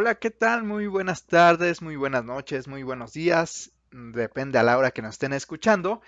[0.00, 0.62] Hola, ¿qué tal?
[0.62, 3.72] Muy buenas tardes, muy buenas noches, muy buenos días.
[3.90, 6.02] Depende a la hora que nos estén escuchando.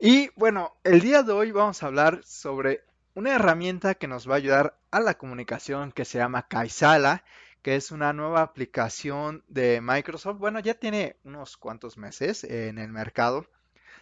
[0.00, 4.32] Y bueno, el día de hoy vamos a hablar sobre una herramienta que nos va
[4.32, 7.22] a ayudar a la comunicación que se llama Kaisala,
[7.60, 10.38] que es una nueva aplicación de Microsoft.
[10.38, 13.46] Bueno, ya tiene unos cuantos meses en el mercado.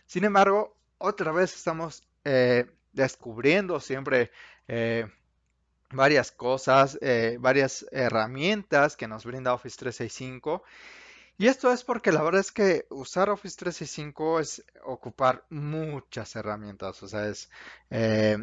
[0.06, 4.30] Sin embargo, otra vez estamos eh, descubriendo siempre
[4.68, 5.08] eh,
[5.91, 10.62] varias cosas, eh, varias herramientas que nos brinda Office 365.
[11.39, 17.03] Y esto es porque la verdad es que usar Office 365 es ocupar muchas herramientas,
[17.03, 17.50] o sea, es,
[17.90, 18.39] eh,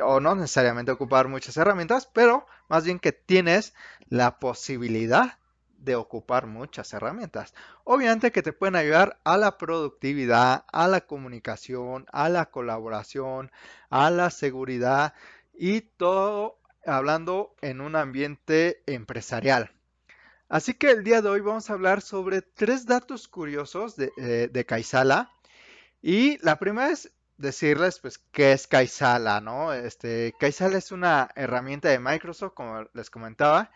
[0.00, 3.74] o no necesariamente ocupar muchas herramientas, pero más bien que tienes
[4.08, 5.38] la posibilidad
[5.78, 7.52] de ocupar muchas herramientas.
[7.82, 13.50] Obviamente que te pueden ayudar a la productividad, a la comunicación, a la colaboración,
[13.90, 15.14] a la seguridad
[15.52, 19.72] y todo hablando en un ambiente empresarial.
[20.48, 24.64] Así que el día de hoy vamos a hablar sobre tres datos curiosos de, eh,
[24.64, 25.32] Kaisala.
[26.02, 29.72] Y la primera es decirles, pues, qué es Kaisala, ¿no?
[29.72, 33.70] Este, Kaisala es una herramienta de Microsoft, como les comentaba,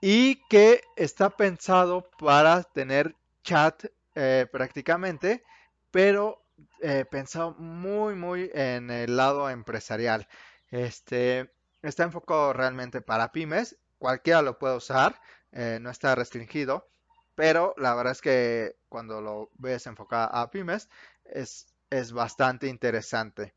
[0.00, 5.42] y que está pensado para tener chat eh, prácticamente,
[5.90, 6.42] pero
[6.82, 10.28] eh, pensado muy, muy en el lado empresarial.
[10.70, 11.50] Este,
[11.82, 15.20] está enfocado realmente para pymes, cualquiera lo puede usar,
[15.52, 16.88] eh, no está restringido,
[17.34, 20.88] pero la verdad es que cuando lo ves enfocado a pymes
[21.24, 23.54] es, es bastante interesante.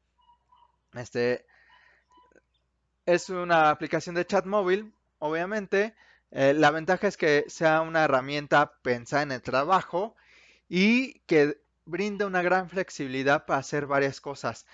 [0.94, 1.46] Este
[3.06, 5.96] es una aplicación de chat móvil, obviamente.
[6.32, 10.16] Eh, la ventaja es que sea una herramienta pensada en el trabajo
[10.70, 14.66] y que brinda una gran flexibilidad para hacer varias cosas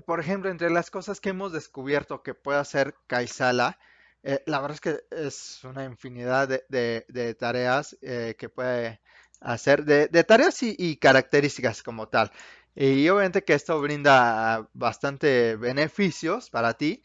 [0.00, 3.78] por ejemplo, entre las cosas que hemos descubierto que puede hacer Kaisala,
[4.22, 9.00] eh, la verdad es que es una infinidad de, tareas eh, que puede
[9.40, 12.32] hacer, de, tareas y, características como tal.
[12.74, 17.02] Y obviamente que esto brinda bastante beneficios para ti,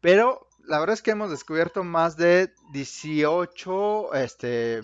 [0.00, 4.82] pero la verdad es que hemos descubierto más de 18 este,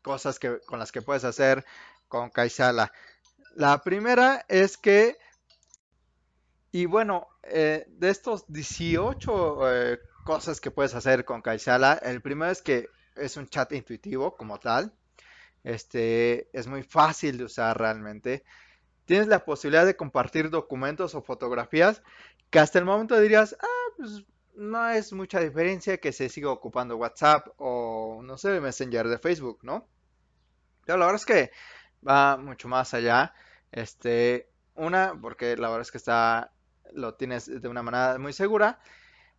[0.00, 1.64] cosas que, con las que puedes hacer
[2.08, 2.92] con Kaisala.
[3.54, 5.18] La primera es que
[6.76, 12.52] y bueno, eh, de estos 18 eh, cosas que puedes hacer con Kaisala, el primero
[12.52, 14.92] es que es un chat intuitivo como tal.
[15.64, 18.44] Este es muy fácil de usar realmente.
[19.06, 22.02] Tienes la posibilidad de compartir documentos o fotografías
[22.50, 26.98] que hasta el momento dirías, ah, pues no es mucha diferencia que se siga ocupando
[26.98, 29.88] WhatsApp o no sé, Messenger de Facebook, ¿no?
[30.84, 31.50] Pero la verdad es que
[32.06, 33.32] va mucho más allá.
[33.72, 36.52] Este, una, porque la verdad es que está
[36.92, 38.78] lo tienes de una manera muy segura.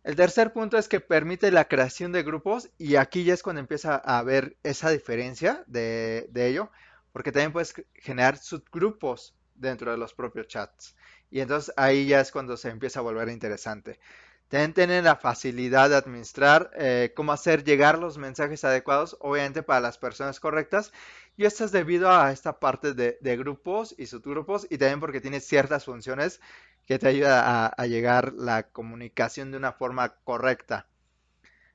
[0.04, 3.60] El tercer punto es que permite la creación de grupos y aquí ya es cuando
[3.60, 6.70] empieza a haber esa diferencia de, ello,
[7.12, 10.96] porque también puedes generar subgrupos dentro de los propios chats.
[11.30, 13.98] Y entonces ahí ya es cuando se empieza a volver interesante.
[14.48, 19.80] También tienen la facilidad de administrar eh, cómo hacer llegar los mensajes adecuados, obviamente para
[19.80, 20.90] las personas correctas.
[21.36, 25.20] Y esto es debido a esta parte de, de grupos y subgrupos y también porque
[25.20, 26.40] tiene ciertas funciones
[26.88, 30.86] que te ayuda a, llegar la comunicación de una forma correcta.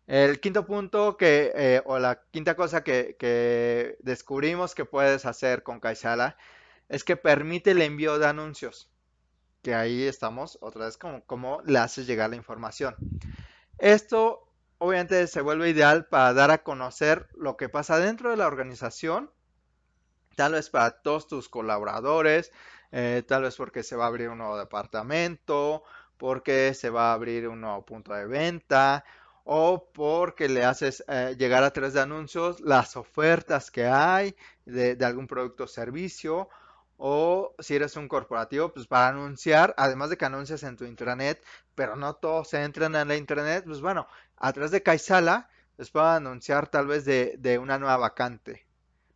[0.07, 5.79] El quinto punto que, eh, o la quinta cosa que, descubrimos que puedes hacer con
[5.79, 6.35] Kaisala
[6.89, 8.89] es que permite el envío de anuncios.
[9.61, 12.95] Que ahí estamos, otra vez, como, como le haces llegar la información.
[13.77, 14.49] Esto
[14.79, 19.29] obviamente se vuelve ideal para dar a conocer lo que pasa dentro de la organización,
[20.35, 22.51] tal vez para todos tus colaboradores,
[22.95, 25.83] eh, tal vez porque se va a abrir un nuevo departamento,
[26.15, 29.03] porque se va a abrir un nuevo punto de venta
[29.45, 34.95] o porque le haces eh, llegar a través de anuncios las ofertas que hay de,
[35.03, 36.49] algún producto o servicio
[36.97, 41.43] o si eres un corporativo, pues para anunciar, además de que anuncias en tu intranet,
[41.73, 45.89] pero no todos se entran en la intranet, pues bueno, a través de Kaisala les
[45.89, 48.67] puedo anunciar tal vez de, de una nueva vacante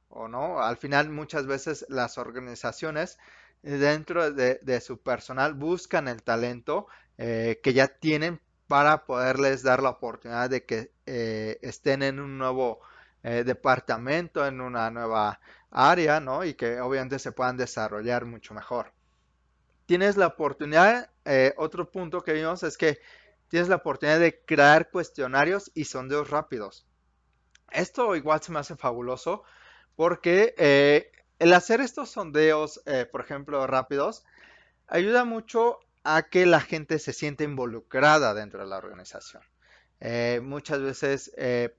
[0.10, 0.62] o no.
[0.62, 3.20] Al final muchas veces las organizaciones
[3.62, 6.88] dentro de, su personal buscan el talento
[7.18, 12.38] eh, que ya tienen para poderles dar la oportunidad de que eh, estén en un
[12.38, 12.80] nuevo
[13.24, 15.40] eh, departamento, en una nueva
[15.72, 16.44] área, ¿no?
[16.44, 18.94] Y que obviamente se puedan desarrollar mucho mejor.
[19.86, 21.10] Tienes la oportunidad,
[21.56, 23.00] otro punto que vimos es que
[23.48, 26.86] tienes la oportunidad de crear cuestionarios y sondeos rápidos.
[27.72, 29.44] Esto igual se me hace fabuloso
[29.96, 30.54] porque
[31.40, 34.26] el hacer estos sondeos, eh, por ejemplo, rápidos,
[34.88, 39.44] ayuda mucho a que la gente se siente involucrada dentro de la organización.
[40.00, 41.76] Eh, muchas veces, eh,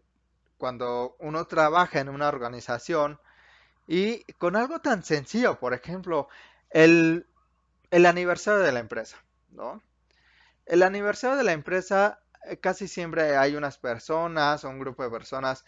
[0.59, 3.21] cuando uno trabaja en una organización
[3.87, 6.29] y con algo tan sencillo, por ejemplo,
[6.71, 7.27] el,
[7.91, 9.17] el aniversario de la empresa,
[9.51, 9.83] ¿no?
[10.67, 12.21] El aniversario de la empresa
[12.61, 15.65] casi siempre hay unas personas o un grupo de personas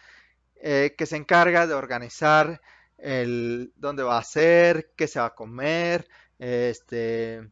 [0.62, 2.60] que se encarga de organizar
[3.02, 6.08] el dónde va a ser, qué se va a comer,
[6.38, 7.50] este,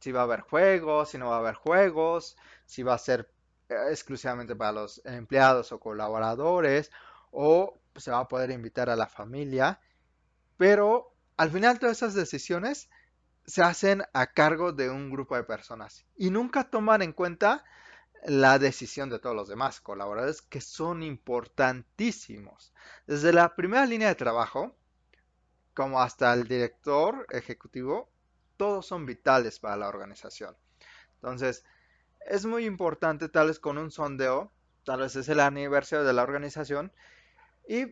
[0.00, 2.36] si va a haber juegos, si no va a haber juegos,
[2.66, 3.30] si va a ser
[3.68, 6.90] eh, exclusivamente para los empleados o colaboradores,
[7.30, 9.80] o se va a poder invitar a la familia.
[10.56, 12.88] Pero al final todas esas decisiones
[13.46, 17.64] se hacen a cargo de un grupo de personas y nunca toman en cuenta
[18.24, 22.72] la decisión de todos los demás colaboradores que son importantísimos.
[23.06, 24.76] Desde la primera línea de trabajo,
[25.74, 28.08] como hasta el director ejecutivo,
[28.56, 30.56] todos son vitales para la organización.
[31.16, 31.64] Entonces,
[32.26, 34.52] es muy importante, tal vez con un sondeo,
[34.84, 36.92] tal vez es el aniversario de la organización,
[37.66, 37.86] y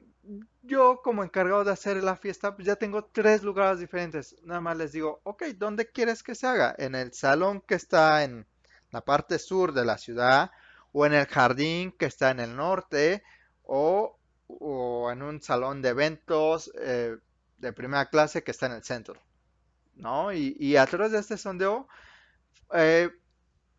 [0.62, 4.36] yo como encargado de hacer la fiesta, pues ya tengo tres lugares diferentes.
[4.44, 6.74] Nada más les digo, ok, ¿dónde quieres que se haga?
[6.78, 8.46] ¿En el salón que está en
[8.90, 10.50] la parte sur de la ciudad?
[10.92, 13.22] ¿O en el jardín que está en el norte?
[13.64, 14.18] ¿O,
[15.10, 17.16] en un salón de eventos eh,
[17.62, 19.18] de primera clase que está en el centro?
[19.94, 20.32] ¿No?
[20.32, 21.88] Y, a través de este sondeo,
[22.74, 23.10] eh,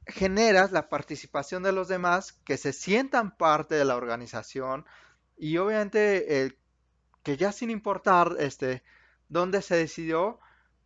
[0.07, 4.85] generas la participación de los demás que se sientan parte de la organización
[5.38, 6.57] y obviamente
[7.24, 8.83] que ya sin importar este
[9.30, 10.39] dónde se decidió,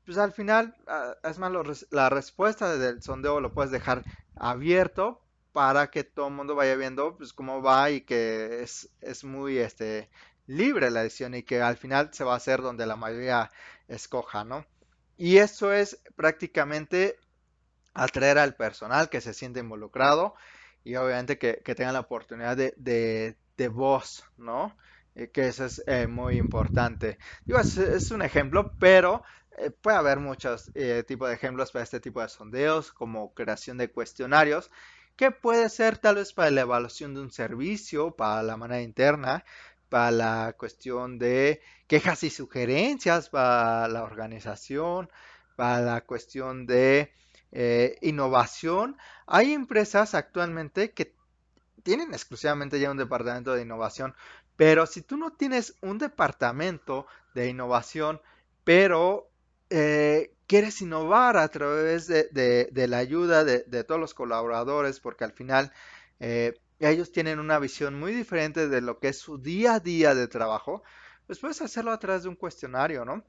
[0.06, 0.76] pues al final,
[1.24, 1.52] es más,
[1.90, 4.04] la respuesta del sondeo lo puedes dejar
[4.36, 5.22] abierto
[5.52, 9.58] para que todo el mundo vaya viendo pues cómo va y que es, es muy
[9.58, 10.10] este
[10.48, 13.52] libre la decisión y que al final se va a hacer donde la mayoría
[13.88, 14.66] escoja, ¿no?
[15.18, 17.18] Y eso es prácticamente
[17.94, 20.36] atraer al personal que se siente involucrado
[20.84, 23.36] y obviamente que, tengan la oportunidad de,
[23.70, 24.78] voz, ¿no?
[25.16, 27.18] Eh, que eso es eh, muy importante.
[27.46, 29.24] Digo, es, un ejemplo, pero
[29.58, 30.72] eh, puede haber muchos
[31.08, 34.72] tipos de ejemplos para este tipo de sondeos, como creación de cuestionarios,
[35.16, 39.44] que puede ser tal vez para la evaluación de un servicio, para la manera interna,
[39.90, 45.10] para la cuestión de quejas y sugerencias para la organización,
[45.56, 47.12] para la cuestión de
[47.52, 48.98] eh, innovación.
[49.26, 51.16] Hay empresas actualmente que
[51.84, 54.14] tienen exclusivamente ya un departamento de innovación,
[54.56, 58.22] pero si tú no tienes un departamento de innovación,
[58.64, 59.30] pero
[59.70, 65.72] eh, quieres innovar a través de, la ayuda de, todos los colaboradores, porque al final
[66.20, 70.16] eh, ellos tienen una visión muy diferente de lo que es su día a día
[70.16, 70.84] de trabajo,
[71.26, 73.24] pues puedes hacerlo a través de un cuestionario, ¿no?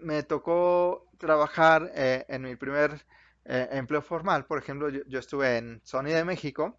[0.00, 3.04] me tocó trabajar eh, en mi primer
[3.44, 4.46] eh, empleo formal.
[4.46, 6.78] Por ejemplo, yo, estuve en Sony de México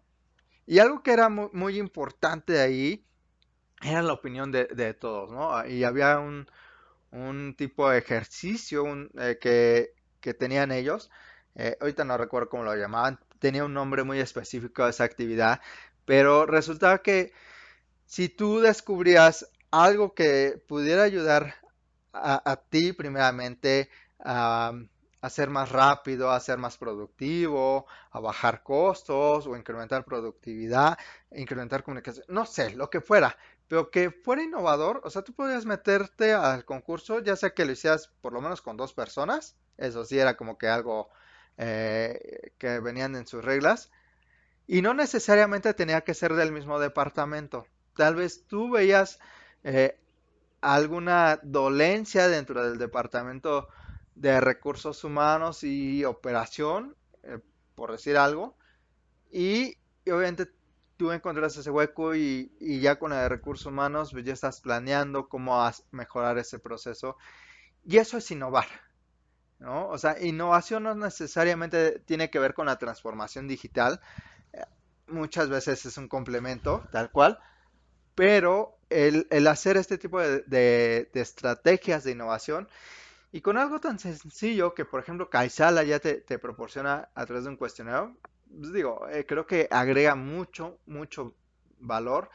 [0.66, 3.04] y algo que era muy, importante ahí
[3.82, 5.66] era la opinión de, todos, ¿no?
[5.66, 6.46] Y había un,
[7.56, 8.84] tipo de ejercicio
[9.18, 9.38] eh,
[10.20, 11.10] que, tenían ellos.
[11.80, 13.18] ahorita no recuerdo cómo lo llamaban.
[13.40, 15.60] Tenía un nombre muy específico de esa actividad.
[16.04, 17.32] Pero resultaba que
[18.06, 21.54] si tú descubrías algo que pudiera ayudar
[22.12, 23.88] a, ti primeramente
[24.18, 24.72] a,
[25.28, 30.98] ser más rápido, a ser más productivo, a bajar costos o incrementar productividad,
[31.30, 33.36] incrementar comunicación, no sé, lo que fuera,
[33.68, 37.72] pero que fuera innovador, o sea, tú podías meterte al concurso, ya sea que lo
[37.72, 41.10] hicieras por lo menos con dos personas, eso sí era como que algo
[41.62, 43.90] eh, que venían en sus reglas,
[44.66, 47.66] y no necesariamente tenía que ser del mismo departamento.
[47.96, 49.18] Tal vez tú veías
[49.62, 50.00] eh,
[50.62, 53.68] alguna dolencia dentro del departamento
[54.14, 57.40] de recursos humanos y operación, eh,
[57.74, 58.56] por decir algo,
[59.30, 59.76] y,
[60.06, 60.50] obviamente
[60.96, 62.50] tú encontrás ese hueco y,
[62.80, 67.18] ya con el de recursos humanos pues ya estás planeando cómo mejorar ese proceso
[67.84, 68.66] y eso es innovar.
[69.60, 69.88] ¿No?
[69.88, 74.00] O sea, innovación no necesariamente tiene que ver con la transformación digital,
[74.52, 74.64] eh,
[75.06, 77.38] muchas veces es un complemento, tal cual,
[78.14, 82.68] pero el, hacer este tipo de, estrategias de innovación
[83.32, 87.50] y con algo tan sencillo que, por ejemplo, Kaisala ya te, proporciona a través de
[87.50, 88.16] un cuestionario,
[88.48, 91.34] pues digo, eh, creo que agrega mucho, mucho
[91.78, 92.30] valor,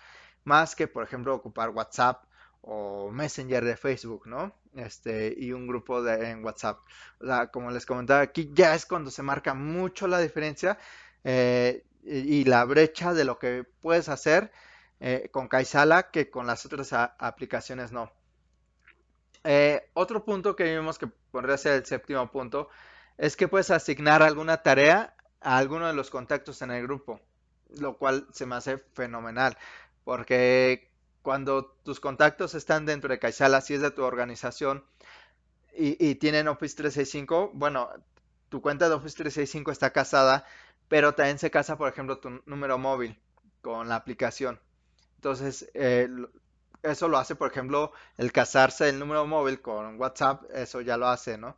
[0.45, 2.23] más que, por ejemplo, ocupar WhatsApp
[2.61, 4.53] o Messenger de Facebook, ¿no?
[4.75, 6.79] Este, y un grupo de, en WhatsApp.
[7.21, 10.77] O sea, como les comentaba, aquí ya es cuando se marca mucho la diferencia
[11.23, 14.51] eh, y la brecha de lo que puedes hacer
[14.99, 18.11] eh, con Kaisala que con las otras aplicaciones no.
[19.43, 22.69] Eh, otro punto que vimos que podría ser el séptimo punto
[23.17, 27.21] es que puedes asignar alguna tarea a alguno de los contactos en el grupo,
[27.79, 29.57] lo cual se me hace fenomenal.
[30.03, 30.94] porque
[31.25, 34.85] cuando tus contactos están dentro de Kaisala, si es de tu organización
[35.75, 37.89] y, tienen Office 365, bueno,
[38.49, 40.45] tu cuenta de Office 365 está casada,
[40.87, 43.19] pero también se casa, por ejemplo, tu número móvil
[43.63, 44.59] con la aplicación.
[45.15, 46.07] Entonces, eh,
[46.83, 51.07] eso lo hace, por ejemplo, el casarse el número móvil con WhatsApp, eso ya lo
[51.07, 51.57] hace, ¿no?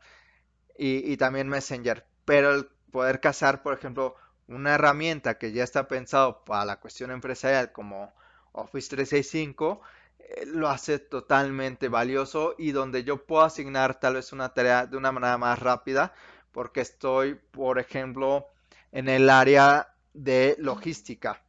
[0.78, 2.06] Y, y también Messenger.
[2.24, 4.16] Pero el poder casar, por ejemplo,
[4.48, 8.14] una herramienta que ya está pensado para la cuestión empresarial como
[8.54, 9.82] Office 365
[10.20, 14.98] eh, lo hace totalmente valioso y donde yo puedo asignar tal vez una tarea de
[14.98, 16.13] una manera más rápida
[16.51, 18.48] porque estoy, por ejemplo,
[18.92, 21.44] en el área de logística.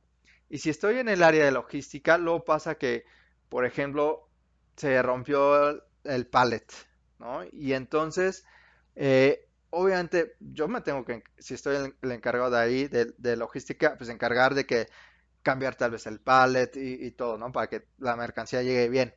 [0.51, 3.05] Y si estoy en el área de logística, luego pasa que,
[3.49, 4.29] por ejemplo,
[4.77, 6.67] se rompió el pallet,
[7.19, 7.41] ¿no?
[7.53, 8.45] Y entonces,
[8.97, 13.97] eh, obviamente, yo me tengo que, si estoy el, encargado de ahí, de, de, logística,
[13.97, 14.89] pues encargar de que
[15.49, 17.51] cambiar tal vez el pallet y, todo, ¿no?
[17.53, 19.15] Para que la mercancía llegue bien.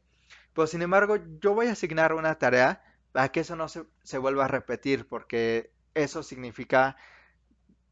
[0.54, 4.46] Pero sin embargo, yo voy a asignar una tarea para que eso no se, vuelva
[4.46, 6.96] a repetir, porque eso significa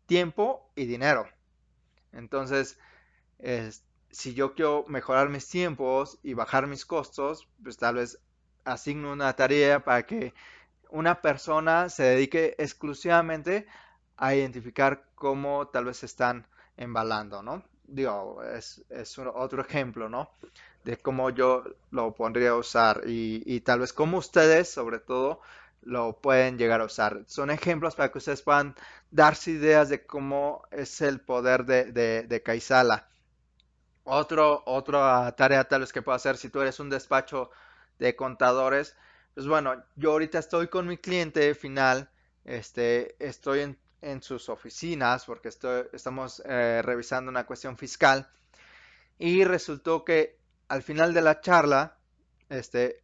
[0.05, 1.27] tiempo y dinero.
[2.13, 2.79] Entonces,
[4.09, 8.21] si yo quiero mejorar mis tiempos y bajar mis costos, pues tal vez
[8.63, 10.33] asigno una tarea para que
[10.91, 13.67] una persona se dedique exclusivamente
[14.15, 17.65] a identificar cómo tal vez están embalando, ¿no?
[17.91, 18.83] Digo, es,
[19.33, 20.31] otro ejemplo, ¿no?
[20.83, 25.41] De cómo yo lo pondría a usar y, tal vez cómo ustedes, sobre todo,
[25.81, 27.23] lo pueden llegar a usar.
[27.27, 28.75] Son ejemplos para que ustedes puedan
[29.11, 31.91] darse ideas de cómo es el poder de,
[32.23, 33.07] de, Kaisala.
[34.03, 37.51] Otro, otra tarea tal vez que puedo hacer si tú eres un despacho
[37.99, 38.95] de contadores,
[39.35, 42.09] pues bueno, yo ahorita estoy con mi cliente final,
[42.45, 48.29] este, estoy en en sus oficinas porque estamos eh, revisando una cuestión fiscal
[49.17, 50.39] y resultó que
[50.69, 51.97] al final de la charla,
[52.49, 53.03] este,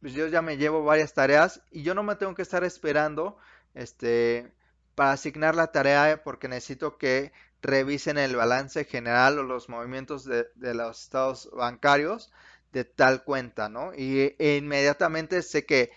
[0.00, 3.36] pues yo ya me llevo varias tareas y yo no me tengo que estar esperando,
[3.74, 4.52] este,
[4.94, 10.48] para asignar la tarea porque necesito que revisen el balance general o los movimientos de,
[10.56, 12.32] los estados bancarios
[12.72, 13.92] de tal cuenta, ¿no?
[13.94, 15.90] Y e inmediatamente sé que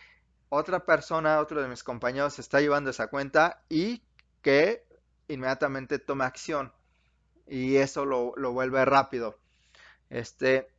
[0.49, 4.03] otra persona, otro de mis compañeros está llevando esa cuenta y
[4.41, 4.85] que
[5.27, 6.73] inmediatamente tome acción
[7.47, 9.37] y eso lo, vuelve rápido.
[10.09, 10.69] Este,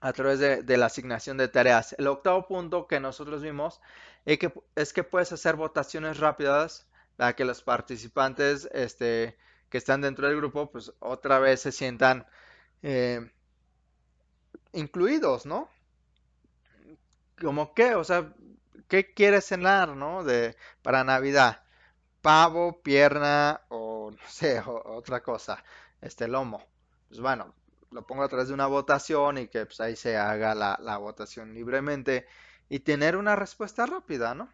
[0.00, 1.94] a través de, la asignación de tareas.
[1.98, 3.80] El octavo punto que nosotros vimos
[4.26, 6.86] es que, es que puedes hacer votaciones rápidas
[7.16, 9.36] para que los participantes este,
[9.70, 12.26] que están dentro del grupo, pues otra vez se sientan
[12.82, 13.30] eh,
[14.72, 15.70] incluidos, ¿no?
[17.40, 18.32] Como que, o sea,
[18.88, 20.22] ¿qué quieres cenar, no?
[20.22, 21.63] De, para Navidad
[22.24, 25.62] pavo, pierna o no sé, otra cosa,
[26.00, 26.66] este lomo.
[27.08, 27.54] Pues bueno,
[27.90, 31.52] lo pongo a través de una votación y que pues, ahí se haga la, votación
[31.52, 32.26] libremente
[32.70, 34.48] y tener una respuesta rápida, ¿no?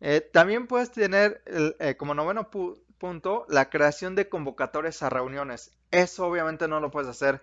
[0.00, 5.72] Eh, también puedes tener eh, como noveno punto la creación de convocatorias a reuniones.
[5.90, 7.42] Eso obviamente no lo puedes hacer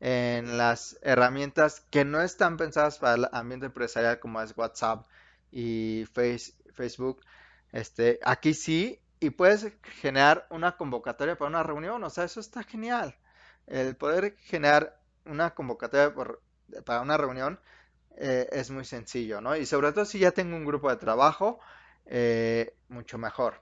[0.00, 5.06] en las herramientas que no están pensadas para el ambiente empresarial como es WhatsApp
[5.50, 7.20] y Facebook.
[7.72, 12.64] Este, aquí sí, y puedes generar una convocatoria para una reunión, o sea, eso está
[12.64, 13.16] genial.
[13.68, 16.12] El poder generar una convocatoria
[16.84, 17.60] para una reunión
[18.16, 19.54] eh, es muy sencillo, ¿no?
[19.56, 21.60] Y sobre todo si ya tengo un grupo de trabajo,
[22.06, 23.60] eh, mucho mejor.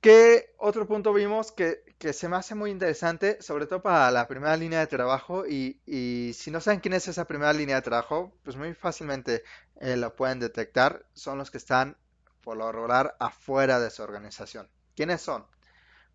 [0.00, 4.56] ¿Qué otro punto vimos que, se me hace muy interesante, sobre todo para la primera
[4.56, 5.46] línea de trabajo?
[5.48, 9.42] Y, si no saben quién es esa primera línea de trabajo, pues muy fácilmente
[9.80, 11.04] eh, lo pueden detectar.
[11.12, 11.96] Son los que están
[12.42, 14.68] por lo regular afuera de su organización.
[14.94, 15.46] ¿Quiénes son?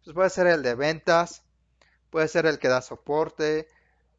[0.04, 1.44] Pues puede ser el de ventas,
[2.10, 3.68] puede ser el que da soporte,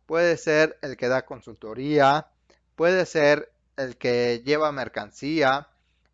[0.06, 2.28] puede ser el que da consultoría,
[2.76, 5.68] puede ser el que lleva mercancía,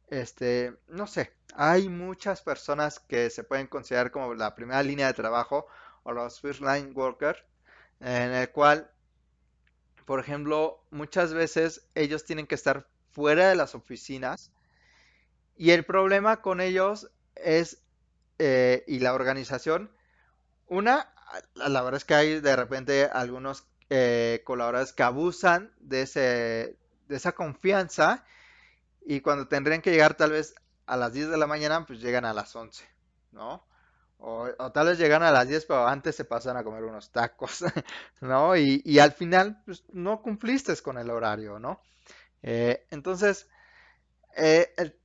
[0.08, 5.14] este, no sé, hay muchas personas que se pueden considerar como la primera línea de
[5.14, 5.66] trabajo
[6.02, 7.42] o los first line workers,
[8.00, 8.90] en el cual,
[10.04, 14.50] por ejemplo, muchas veces ellos tienen que estar fuera de las oficinas
[15.56, 17.82] y el problema con ellos es,
[18.38, 19.90] eh, y la organización,
[20.66, 21.12] una,
[21.54, 27.16] la verdad es que hay de repente algunos eh, colaboradores que abusan de, ese, de
[27.16, 28.24] esa confianza
[29.04, 30.54] y cuando tendrían que llegar tal vez
[30.86, 32.84] a las 10 de la mañana, pues llegan a las 11,
[33.32, 33.66] ¿no?
[34.18, 37.62] O, tal vez llegan a las 10, pero antes se pasan a comer unos tacos,
[38.20, 38.56] ¿no?
[38.56, 41.82] Y, al final, pues no cumpliste con el horario, ¿no?
[42.42, 43.48] Eh, entonces,
[44.34, 44.98] el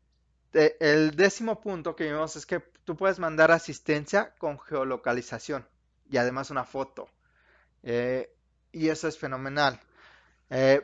[0.54, 5.68] el décimo punto que vimos es que tú puedes mandar asistencia con geolocalización
[6.10, 7.10] y además una foto.
[7.84, 8.36] Eh,
[8.72, 9.80] y eso es fenomenal.
[10.50, 10.82] Eh,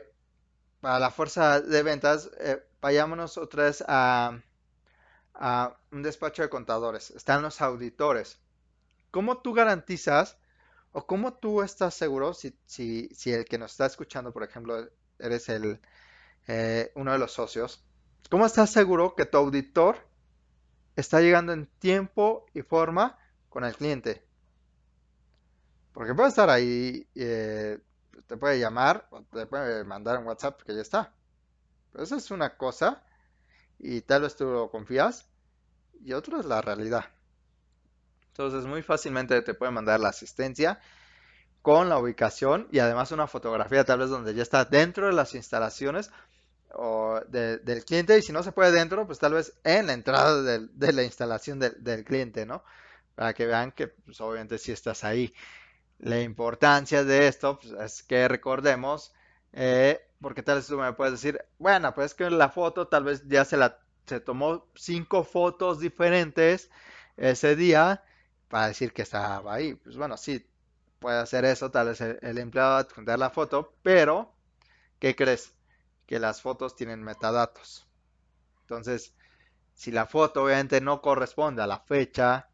[0.80, 4.38] para la fuerza de ventas, eh, vayámonos otra vez a,
[5.90, 7.10] un despacho de contadores.
[7.10, 8.38] Están los auditores.
[9.10, 10.38] ¿Cómo tú garantizas
[10.92, 15.48] o cómo tú estás seguro si, si, el que nos está escuchando, por ejemplo, eres
[15.48, 15.80] el,
[16.94, 17.84] uno de los socios,
[18.30, 19.96] ¿cómo estás seguro que tu auditor
[20.96, 23.18] está llegando en tiempo y forma
[23.48, 24.24] con el cliente?
[25.92, 27.78] Porque puede estar ahí, eh,
[28.26, 31.14] te puede llamar o te puede mandar un WhatsApp que ya está.
[31.92, 33.02] Pero eso es una cosa
[33.78, 35.26] y tal vez tú lo confías
[36.04, 37.06] y otro es la realidad.
[38.28, 40.78] Entonces muy fácilmente te puede mandar la asistencia
[41.62, 45.34] con la ubicación y además una fotografía tal vez donde ya está dentro de las
[45.34, 46.10] instalaciones
[46.74, 47.15] o
[47.66, 50.92] del cliente y si no se puede dentro, pues tal vez en la entrada de,
[50.92, 52.62] la instalación del cliente, ¿no?
[53.14, 55.34] Para que vean que pues, obviamente si estás ahí.
[55.98, 59.12] La importancia de esto pues, es que recordemos,
[59.52, 63.22] eh, porque tal vez tú me puedes decir, bueno, pues que la foto tal vez
[63.26, 66.70] ya se la se tomó cinco fotos diferentes
[67.16, 68.04] ese día
[68.48, 69.74] para decir que estaba ahí.
[69.74, 70.46] Pues bueno, sí,
[71.00, 74.32] puede hacer eso, tal vez el, el empleado adjuntar la foto, pero
[75.00, 75.55] ¿qué crees?
[76.06, 77.88] Que las fotos tienen metadatos.
[78.62, 79.14] Entonces,
[79.74, 82.48] si la foto obviamente no corresponde a la fecha,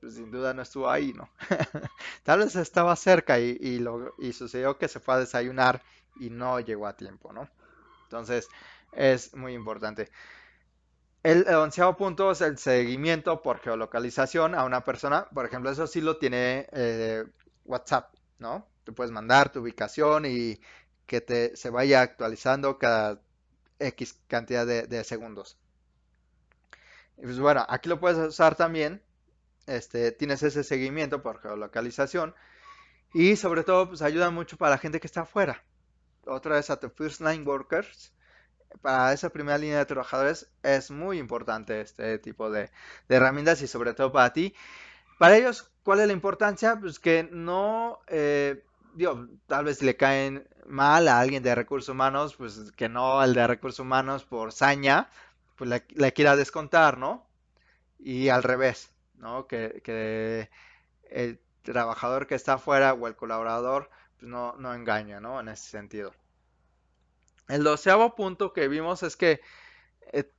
[0.00, 1.30] pues, sin duda no estuvo ahí, ¿no?
[2.22, 5.82] Tal vez estaba cerca y, lo, y sucedió que se fue a desayunar
[6.20, 7.48] y no llegó a tiempo, ¿no?
[8.04, 8.48] Entonces,
[8.92, 10.10] es muy importante.
[11.22, 15.26] El, onceavo punto es el seguimiento por geolocalización a una persona.
[15.34, 17.24] Por ejemplo, eso sí lo tiene eh,
[17.64, 18.68] WhatsApp, ¿no?
[18.84, 20.60] Tú puedes mandar tu ubicación y
[21.06, 23.20] que te, se vaya actualizando cada
[23.78, 25.56] X cantidad de, segundos.
[27.16, 29.02] Pues bueno, aquí lo puedes usar también
[29.66, 32.34] este, tienes ese seguimiento por geolocalización
[33.12, 35.62] y sobre todo pues ayuda mucho para la gente que está afuera.
[36.26, 38.12] Otra vez a tu First Line Workers,
[38.80, 42.70] para esa primera línea de trabajadores es muy importante este tipo de,
[43.08, 44.54] herramientas y sobre todo para ti.
[45.18, 46.76] Para ellos, ¿cuál es la importancia?
[46.78, 48.64] Pues que no, eh,
[49.46, 53.46] tal vez le caen mal a alguien de recursos humanos, pues que no el de
[53.46, 55.08] recursos humanos por saña,
[55.56, 57.26] pues le quiera descontar, ¿no?
[57.98, 58.90] Y al revés.
[59.18, 59.46] ¿no?
[59.46, 60.50] Que,
[61.10, 65.40] el trabajador que está afuera o el colaborador pues, no, no engaña, ¿no?
[65.40, 66.12] En ese sentido.
[67.48, 69.40] El doceavo punto que vimos es que
[70.12, 70.30] eh,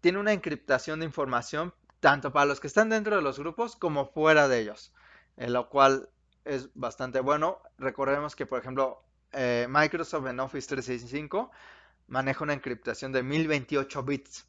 [0.00, 4.06] tiene una encriptación de información tanto para los que están dentro de los grupos como
[4.06, 4.92] fuera de ellos,
[5.36, 6.08] en lo cual
[6.44, 7.60] es bastante bueno.
[7.78, 9.02] Recordemos que, por ejemplo,
[9.36, 11.50] eh, Microsoft en Office 365
[12.08, 14.46] maneja una encriptación de 1028 bits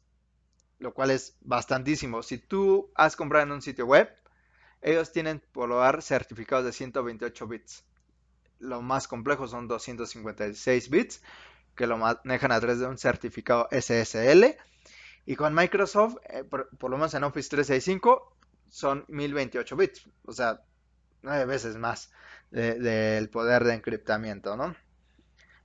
[0.78, 2.22] lo cual es bastantísimo.
[2.22, 4.08] Si tú has comprado en un sitio web,
[4.80, 7.84] ellos tienen por lo dar certificados de 128 bits.
[8.60, 11.22] Lo más complejo son 256 bits,
[11.74, 14.56] que lo manejan a través de un certificado SSL.
[15.26, 18.36] Y con Microsoft, eh, por, lo menos en Office 365,
[18.68, 20.08] son 1028 bits.
[20.24, 20.62] O sea,
[21.22, 22.10] nueve veces más
[22.50, 24.74] del poder de encriptamiento, ¿no?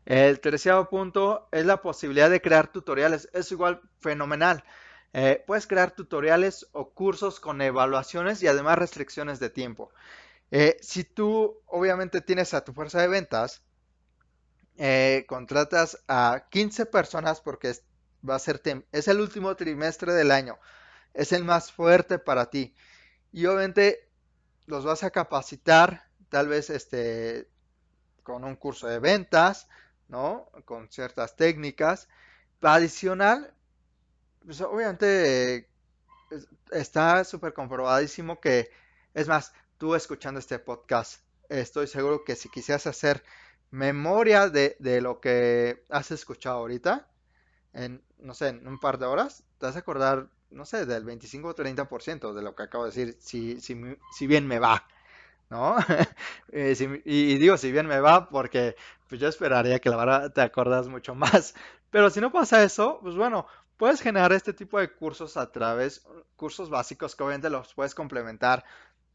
[0.06, 3.30] El tercer punto es la posibilidad de crear tutoriales.
[3.34, 4.64] Es igual fenomenal.
[5.14, 9.92] Eh, puedes crear tutoriales o cursos con evaluaciones y además restricciones de tiempo.
[10.52, 13.64] Eh, si tú obviamente tienes a tu fuerza de ventas,
[14.78, 17.74] eh, contratas a 15 personas porque
[18.28, 18.62] va a ser
[18.92, 20.58] es el último trimestre del año,
[21.14, 22.76] es el más fuerte para ti
[23.32, 24.10] y obviamente
[24.66, 27.48] los vas a capacitar tal vez este
[28.24, 29.68] con un curso de ventas,
[30.08, 30.50] ¿no?
[30.66, 32.08] Con ciertas técnicas.
[32.62, 33.54] Adicional,
[34.46, 35.70] pues obviamente
[36.72, 38.72] está súper comprobadísimo que,
[39.14, 43.24] es más, tú escuchando este podcast, estoy seguro que si quisieras hacer
[43.72, 47.08] memoria de, lo que has escuchado ahorita,
[47.74, 51.04] en, no sé, en un par de horas, te vas a acordar, no sé, del
[51.04, 53.80] 25 o 30% de lo que acabo de decir, si, si,
[54.16, 54.88] si bien me va,
[55.50, 55.76] ¿no?
[56.56, 58.76] Eh, y, digo, si bien me va, porque
[59.10, 61.56] pues yo esperaría que la verdad te acordas mucho más.
[61.90, 66.06] Pero si no pasa eso, pues bueno, puedes generar este tipo de cursos a través,
[66.36, 68.64] cursos básicos que obviamente los puedes complementar,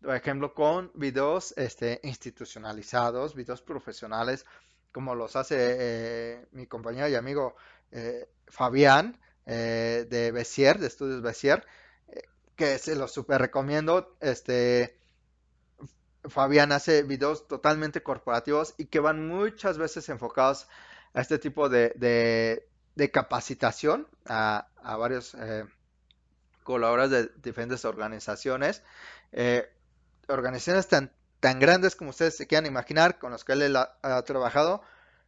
[0.02, 4.44] por ejemplo, con videos este, institucionalizados, videos profesionales,
[4.92, 7.54] como los hace eh, mi compañero y amigo
[7.92, 9.16] eh, Fabián
[9.48, 11.66] eh, de Bessier, de Estudios Bessier,
[12.54, 14.16] que se los super recomiendo.
[14.20, 14.96] Este,
[16.24, 20.68] Fabián hace videos totalmente corporativos y que van muchas veces enfocados
[21.14, 21.92] a este tipo de,
[22.94, 25.64] de capacitación a, varios eh,
[26.62, 28.82] colaboradores de diferentes organizaciones.
[29.32, 29.68] Eh,
[30.28, 34.82] organizaciones tan tan grandes como ustedes se quieran imaginar, con los que él ha, trabajado,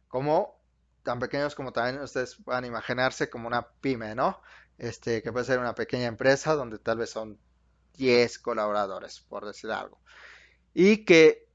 [0.07, 0.60] como
[1.03, 4.41] tan pequeños como también ustedes puedan imaginarse como una pyme, ¿no?
[4.77, 7.39] Este, que puede ser una pequeña empresa donde tal vez son
[7.97, 9.99] 10 colaboradores, por decir algo.
[10.73, 11.47] Y que,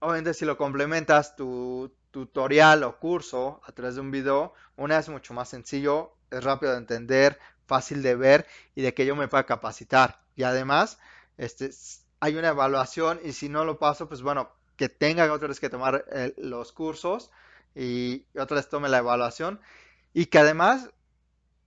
[0.00, 5.08] obviamente, si lo complementas tu tutorial o curso a través de un video, una es
[5.08, 9.28] mucho más sencillo, es rápido de entender, fácil de ver y de que yo me
[9.28, 10.20] pueda capacitar.
[10.36, 10.98] Y además,
[11.36, 11.70] este,
[12.20, 15.70] hay una evaluación y si no lo paso, pues bueno, que tenga otra vez que
[15.70, 17.30] tomar eh, los cursos
[17.74, 19.60] y otra vez tome la evaluación
[20.12, 20.90] y que además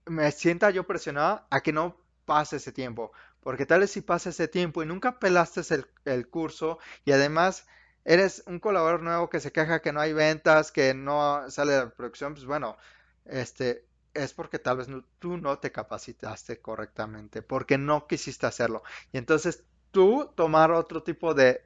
[0.06, 3.12] me sienta yo presionado a que no pase ese tiempo.
[3.40, 5.62] Porque tal vez si pasa ese tiempo y nunca pelaste
[6.04, 7.66] el, curso y además
[8.04, 11.86] eres un colaborador nuevo que se queja que no hay ventas, que no sale de
[11.86, 12.76] producción, pues bueno,
[13.24, 14.88] este, es porque tal vez
[15.18, 18.82] tú no te capacitaste correctamente, porque no quisiste hacerlo.
[19.12, 21.60] Y entonces tú tomar otro tipo de,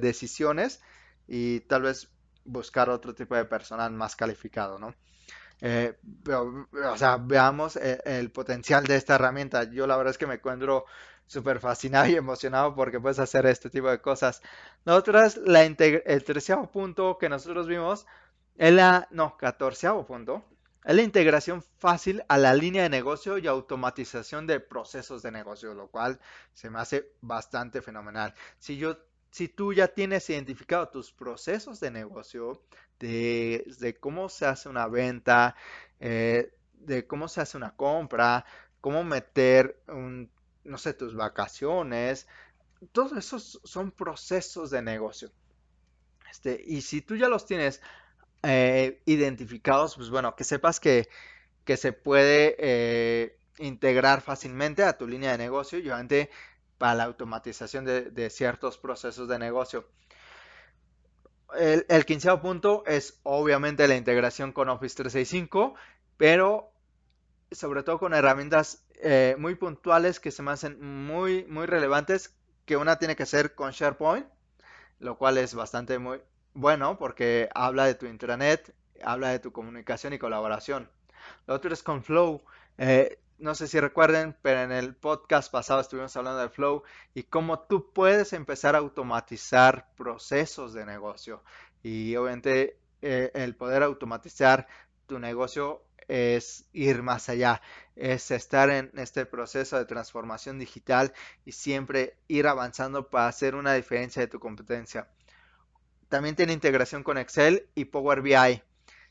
[0.00, 0.80] decisiones
[1.26, 2.10] y tal vez
[2.44, 4.94] buscar otro tipo de personal más calificado, ¿no?
[5.60, 5.96] Eh,
[6.28, 9.64] o sea, veamos el, el, potencial de esta herramienta.
[9.64, 10.84] Yo la verdad es que me encuentro
[11.26, 14.42] súper fascinado y emocionado porque puedes hacer este tipo de cosas.
[14.84, 18.06] Nosotros, la el treceavo punto que nosotros vimos,
[18.56, 20.44] es la, no, catorceavo punto,
[20.84, 25.74] es la integración fácil a la línea de negocio y automatización de procesos de negocio,
[25.74, 26.20] lo cual
[26.52, 28.34] se me hace bastante fenomenal.
[28.58, 28.98] Si yo,
[29.34, 32.62] si tú ya tienes identificado tus procesos de negocio,
[33.00, 35.56] de, cómo se hace una venta,
[35.98, 38.46] eh, de cómo se hace una compra,
[38.80, 42.28] cómo meter no sé, tus vacaciones,
[42.92, 45.32] todos esos son procesos de negocio.
[46.30, 47.82] Este, y si tú ya los tienes
[48.44, 51.08] eh, identificados, pues bueno, que sepas que,
[51.66, 56.30] se puede eh, integrar fácilmente a tu línea de negocio y obviamente
[56.92, 59.88] la automatización de, ciertos procesos de negocio.
[61.56, 65.76] El, el quinceavo punto es obviamente la integración con Office 365,
[66.16, 66.74] pero
[67.52, 72.76] sobre todo con herramientas eh, muy puntuales que se me hacen muy, muy relevantes, que
[72.76, 74.26] una tiene que ser con SharePoint,
[74.98, 76.20] lo cual es bastante muy,
[76.54, 80.90] bueno, porque habla de tu intranet, habla de tu comunicación y colaboración.
[81.46, 82.42] Lo otro es con Flow.
[82.78, 87.24] Eh, no sé si recuerden, pero en el podcast pasado estuvimos hablando de Flow y
[87.24, 91.44] cómo tú puedes empezar a automatizar procesos de negocio.
[91.82, 94.66] Y obviamente eh, el poder automatizar
[95.06, 97.60] tu negocio es ir más allá,
[97.96, 101.12] es estar en este proceso de transformación digital
[101.44, 105.10] y siempre ir avanzando para hacer una diferencia de tu competencia.
[106.08, 108.62] También tiene integración con Excel y Power BI.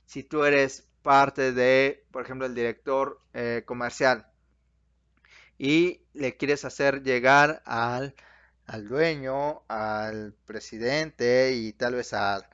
[0.08, 4.28] Si tú eres parte de, por ejemplo, el director eh, comercial
[5.58, 8.16] y le quieres hacer llegar al,
[8.88, 12.50] dueño, al presidente y tal vez a,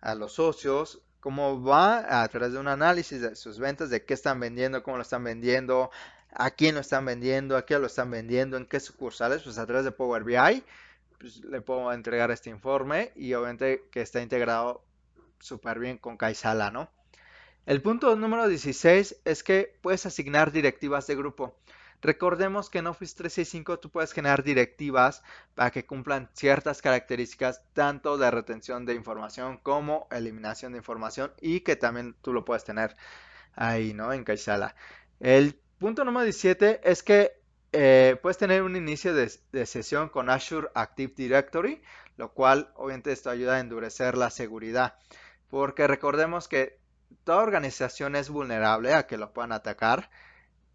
[0.00, 4.14] a los socios, cómo va a través de un análisis de sus ventas, de qué
[4.14, 5.90] están vendiendo, cómo lo están vendiendo,
[6.32, 9.66] a quién lo están vendiendo, a qué lo están vendiendo, en qué sucursales, pues a
[9.66, 10.64] través de Power BI
[11.18, 14.84] pues, le puedo entregar este informe y obviamente que está integrado
[15.38, 16.90] súper bien con Kaisala, ¿no?
[17.66, 21.56] El punto número 16 es que puedes asignar directivas de grupo.
[22.02, 25.22] Recordemos que en Office 365 tú puedes generar directivas
[25.54, 31.60] para que cumplan ciertas características tanto de retención de información como eliminación de información y
[31.60, 32.96] que también tú lo puedes tener
[33.54, 34.12] ahí, ¿no?
[34.14, 34.74] En Kaisala.
[35.20, 37.40] El punto número 17 es que
[37.72, 39.28] eh, puedes tener un inicio de,
[39.66, 41.82] sesión con Azure Active Directory,
[42.16, 44.96] lo cual obviamente esto ayuda a endurecer la seguridad,
[45.48, 46.79] porque recordemos que
[47.24, 50.10] toda organización es vulnerable a que lo puedan atacar.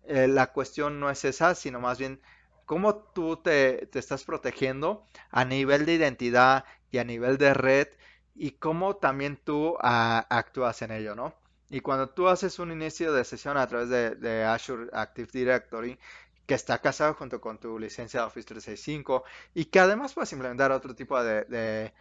[0.03, 2.21] Eh, la cuestión no es esa, sino más bien
[2.65, 7.87] cómo tú te, estás protegiendo a nivel de identidad y a nivel de red
[8.35, 11.33] y cómo también tú ah, actúas en ello, ¿no?
[11.69, 15.97] Y cuando tú haces un inicio de sesión a través de Azure Active Directory,
[16.45, 20.71] que está casado junto con tu licencia de Office 365 y que además puedes implementar
[20.71, 21.93] otro tipo de,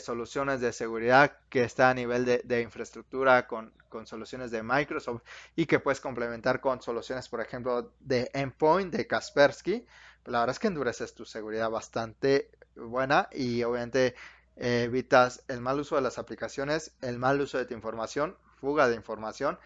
[0.00, 3.72] soluciones de seguridad que está a nivel de, infraestructura con,
[4.04, 5.22] soluciones de Microsoft
[5.54, 9.84] y que puedes complementar con soluciones, por ejemplo, de Endpoint de Kaspersky.
[10.24, 14.14] La verdad es que endureces tu seguridad bastante buena y obviamente
[14.56, 18.88] eh, evitas el mal uso de las aplicaciones, el mal uso de tu información, fuga
[18.88, 19.58] de información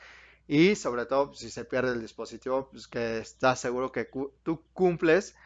[0.49, 4.09] y sobre todo pues, si se pierde el dispositivo, pues que estás seguro que
[4.43, 5.37] tú cumples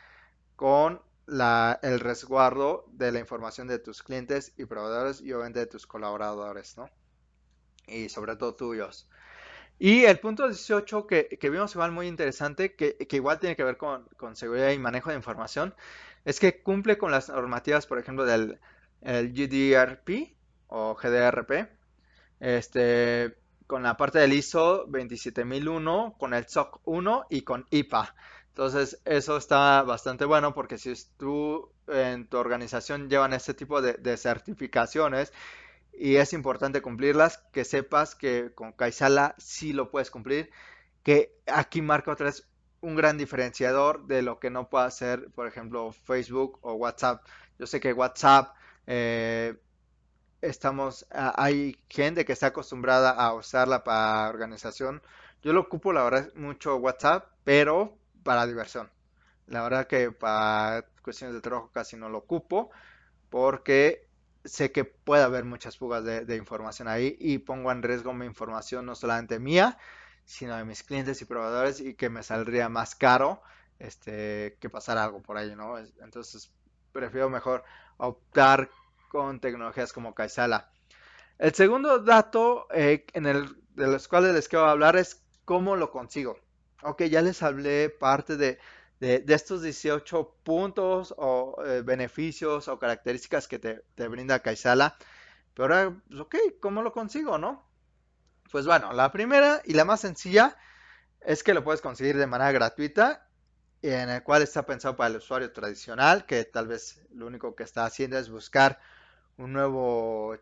[0.57, 5.87] con el resguardo de la información de tus clientes y proveedores y obviamente de tus
[5.87, 6.91] colaboradores, ¿no?
[7.87, 9.09] Y sobre todo tuyos.
[9.79, 14.07] Y el punto 18 que, vimos igual muy interesante, que, igual tiene que ver con,
[14.35, 15.75] seguridad y manejo de información,
[16.25, 18.61] es que cumple con las normativas, por ejemplo, del,
[19.01, 21.71] el GDRP o GDRP,
[22.41, 28.15] este, con la parte del ISO 27001, con el SOC 1 y con IPA.
[28.51, 34.17] Entonces, eso está bastante bueno porque si tú en tu organización llevan este tipo de,
[34.17, 35.33] certificaciones
[35.93, 40.51] y es importante cumplirlas, que sepas que con Kaisala sí lo puedes cumplir,
[41.03, 42.47] que aquí marca otra vez
[42.81, 47.25] un gran diferenciador de lo que no puede hacer, por ejemplo, Facebook o WhatsApp.
[47.59, 48.55] Yo sé que WhatsApp
[48.87, 49.57] eh,
[50.41, 55.03] estamos, hay gente que está acostumbrada a usarla para organización.
[55.43, 58.91] Yo lo ocupo, la verdad, mucho WhatsApp, pero para diversión.
[59.47, 62.71] La verdad que para cuestiones de trabajo casi no lo ocupo
[63.31, 64.09] porque
[64.45, 68.87] sé que puede haber muchas fugas de, información ahí y pongo en riesgo mi información
[68.87, 69.79] no solamente mía,
[70.25, 73.43] sino de mis clientes y proveedores y que me saldría más caro
[73.79, 75.79] este, que pasar algo por ahí, ¿no?
[75.79, 76.53] Entonces
[76.93, 77.65] prefiero mejor
[77.97, 78.71] optar
[79.09, 80.71] con tecnologías como Kaisala.
[81.39, 85.91] El segundo dato eh, en el, de los cuales les quiero hablar es cómo lo
[85.91, 86.39] consigo.
[86.83, 88.59] Ok, ya les hablé parte de,
[89.01, 94.97] estos 18 puntos o eh, beneficios o características que te, brinda Kaisala.
[95.55, 97.63] Pero ahora, pues, ok, ¿cómo lo consigo, no?
[98.51, 100.57] Pues bueno, la primera y la más sencilla
[101.21, 103.29] es que lo puedes conseguir de manera gratuita,
[103.83, 107.63] en el cual está pensado para el usuario tradicional, que tal vez lo único que
[107.63, 108.81] está haciendo es buscar
[109.37, 110.37] un nuevo,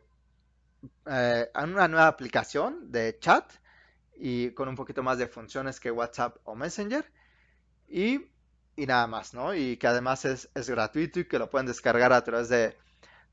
[1.07, 3.53] eh, una nueva aplicación de chat
[4.19, 7.11] y con un poquito más de funciones que WhatsApp o Messenger.
[7.89, 8.27] Y,
[8.77, 9.55] nada más, ¿no?
[9.55, 12.77] Y que además es, gratuito y que lo pueden descargar a través de,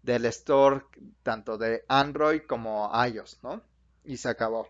[0.03, 0.85] del store
[1.23, 3.61] tanto de Android como iOS, ¿no?
[4.03, 4.69] Y se acabó.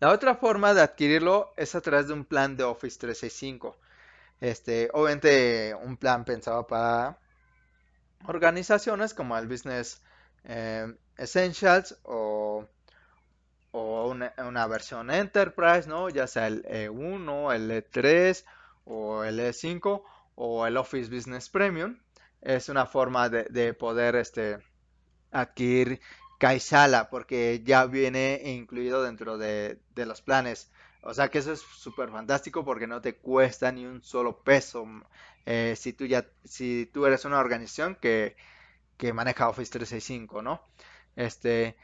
[0.00, 3.76] La otra forma de adquirirlo es a través de un plan de Office 365.
[4.40, 7.18] Este, obviamente un plan pensado para
[8.26, 10.02] organizaciones como el Business
[10.44, 12.66] eh, Essentials o
[13.76, 16.08] o una, versión Enterprise, ¿no?
[16.08, 18.44] Ya sea el E1, el E3
[18.84, 20.02] o el E5
[20.36, 21.98] o el Office Business Premium.
[22.40, 24.58] Es una forma de, poder este,
[25.32, 26.00] adquirir
[26.38, 30.70] Kaisala porque ya viene incluido dentro de, los planes.
[31.02, 34.86] O sea que eso es súper fantástico porque no te cuesta ni un solo peso.
[35.46, 38.36] Eh, si, tú ya, si tú eres una organización que,
[38.98, 40.62] que maneja Office 365, ¿no?
[41.16, 41.76] Este,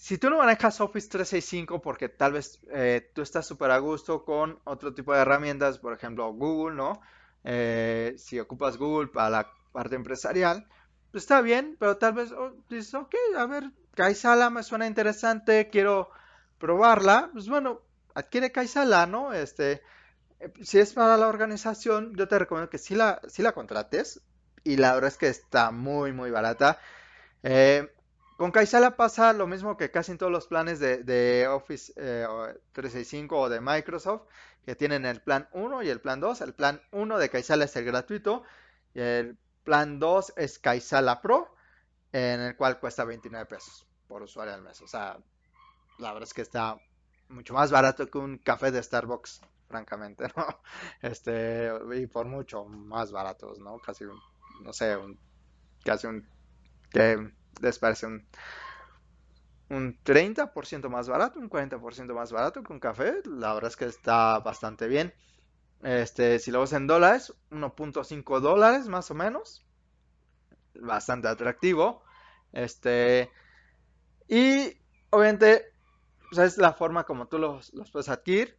[0.00, 4.24] si tú no manejas Office 365 porque tal vez eh, tú estás súper a gusto
[4.24, 7.02] con otro tipo de herramientas, por ejemplo Google, ¿no?
[7.44, 10.66] Eh, si ocupas Google para la parte empresarial,
[11.12, 15.68] pues está bien, pero tal vez oh, dices, ok, a ver, Kaisala me suena interesante,
[15.68, 16.08] quiero
[16.56, 17.82] probarla, pues bueno,
[18.14, 19.34] adquiere Kaisala, ¿no?
[19.34, 19.82] Este,
[20.40, 24.22] eh, si es para la organización, yo te recomiendo que sí la, sí la contrates
[24.64, 26.78] y la verdad es que está muy, muy barata.
[27.42, 27.92] Eh,
[28.40, 33.38] con Kaisala pasa lo mismo que casi en todos los planes de, Office 365 eh,
[33.38, 34.22] o de Microsoft,
[34.64, 36.40] que tienen el plan 1 y el plan 2.
[36.40, 38.42] El plan 1 de Kaisala es el gratuito
[38.94, 41.54] y el plan 2 es Kaisala Pro,
[42.12, 44.80] en el cual cuesta 29 pesos por usuario al mes.
[44.80, 45.18] O sea,
[45.98, 46.78] la verdad es que está
[47.28, 50.46] mucho más barato que un café de Starbucks, francamente, ¿no?
[51.02, 53.76] Este, y por mucho más baratos, ¿no?
[53.80, 54.06] Casi,
[54.62, 55.20] no sé, un,
[55.84, 56.26] casi un...
[57.60, 58.26] les parece un,
[59.70, 63.22] un 30% más barato, un 40% más barato que un café.
[63.24, 65.14] La verdad es que está bastante bien.
[65.82, 69.64] Este, si lo ves en dólares, 1.5 dólares más o menos.
[70.74, 72.02] Bastante atractivo.
[72.52, 73.30] Este,
[74.28, 74.76] y
[75.10, 75.72] obviamente,
[76.30, 78.58] pues, es la forma como tú los, los puedes adquirir.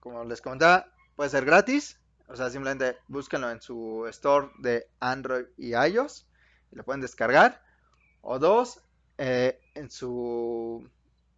[0.00, 0.86] Como les comentaba,
[1.16, 2.00] puede ser gratis.
[2.28, 6.26] O sea, simplemente búsquenlo en su store de Android y iOS.
[6.70, 7.63] Y lo pueden descargar.
[8.26, 8.80] O dos,
[9.18, 10.88] eh, en su.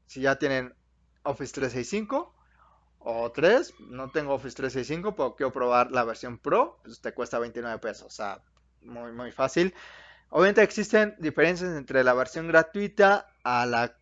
[0.06, 0.72] Si ya tienen
[1.24, 2.32] Office 365.
[3.00, 6.78] O tres, no tengo Office 365, pero quiero probar la versión Pro.
[6.84, 8.06] Pues te cuesta 29 pesos.
[8.06, 8.40] O sea,
[8.82, 9.74] muy, muy fácil.
[10.30, 13.96] Obviamente existen diferencias entre la versión gratuita a la,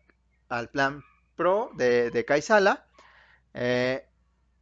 [0.49, 1.03] al plan
[1.35, 2.85] Pro de, de Kaisala.
[3.53, 4.07] Eh,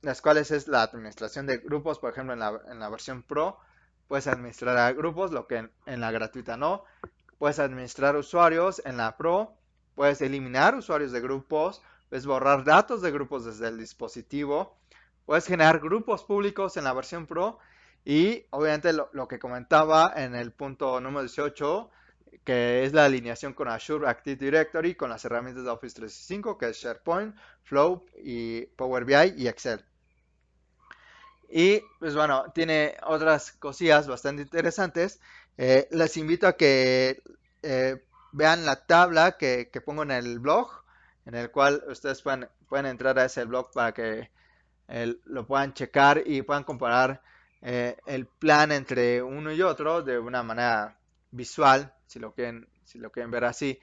[0.01, 3.59] las cuales es la administración de grupos, por ejemplo, en la, en la versión Pro
[4.07, 6.83] puedes administrar a grupos, lo que en la gratuita no.
[7.37, 9.57] Puedes administrar usuarios en la Pro,
[9.95, 14.77] puedes eliminar usuarios de grupos, puedes borrar datos de grupos desde el dispositivo,
[15.25, 17.59] puedes generar grupos públicos en la versión Pro
[18.05, 21.89] y obviamente lo, que comentaba en el punto número 18,
[22.43, 26.69] que es la alineación con Azure Active Directory con las herramientas de Office 365, que
[26.69, 29.85] es SharePoint, Flow y Power BI y Excel.
[31.49, 35.21] Y pues bueno, tiene otras cosillas bastante interesantes
[35.57, 37.21] Eh, les invito a que
[37.61, 40.69] eh, vean la tabla que, pongo en el blog,
[41.25, 42.49] en el cual ustedes pueden,
[42.85, 44.31] entrar a ese blog para que
[45.25, 47.21] lo puedan checar y puedan comparar
[47.61, 50.97] el plan entre uno y otro de una manera
[51.31, 53.79] visual, si lo quieren, si lo quieren ver así.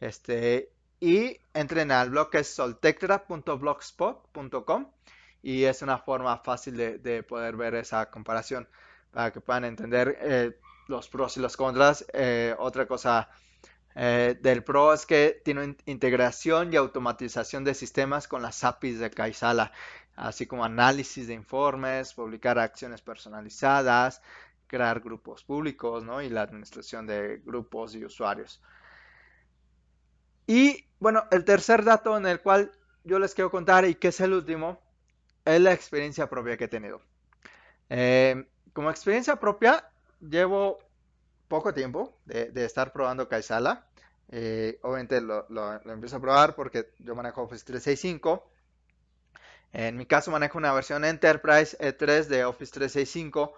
[0.00, 4.90] Este, y entren al blog que es soltectra.blogspot.com
[5.42, 8.66] y es una forma fácil de, poder ver esa comparación
[9.10, 12.04] para que puedan entender eh, los pros y los contras.
[12.12, 13.28] Eh, otra cosa
[13.94, 19.10] eh, del Pro es que tiene integración y automatización de sistemas con las APIs de
[19.10, 19.72] Kaisala,
[20.16, 24.20] así como análisis de informes, publicar acciones personalizadas,
[24.66, 26.22] crear grupos públicos ¿no?
[26.22, 28.60] y la administración de grupos y usuarios.
[30.46, 32.72] Y bueno, el tercer dato en el cual
[33.04, 34.80] yo les quiero contar y que es el último
[35.44, 37.00] es la experiencia propia que he tenido.
[37.90, 39.88] Eh, como experiencia propia,
[40.28, 40.78] llevo
[41.48, 43.86] poco tiempo de, estar probando Kaisala.
[44.30, 45.46] Eh, obviamente lo,
[45.84, 48.50] empiezo a probar porque yo manejo Office 365.
[49.72, 53.54] En mi caso manejo una versión Enterprise E3 de Office 365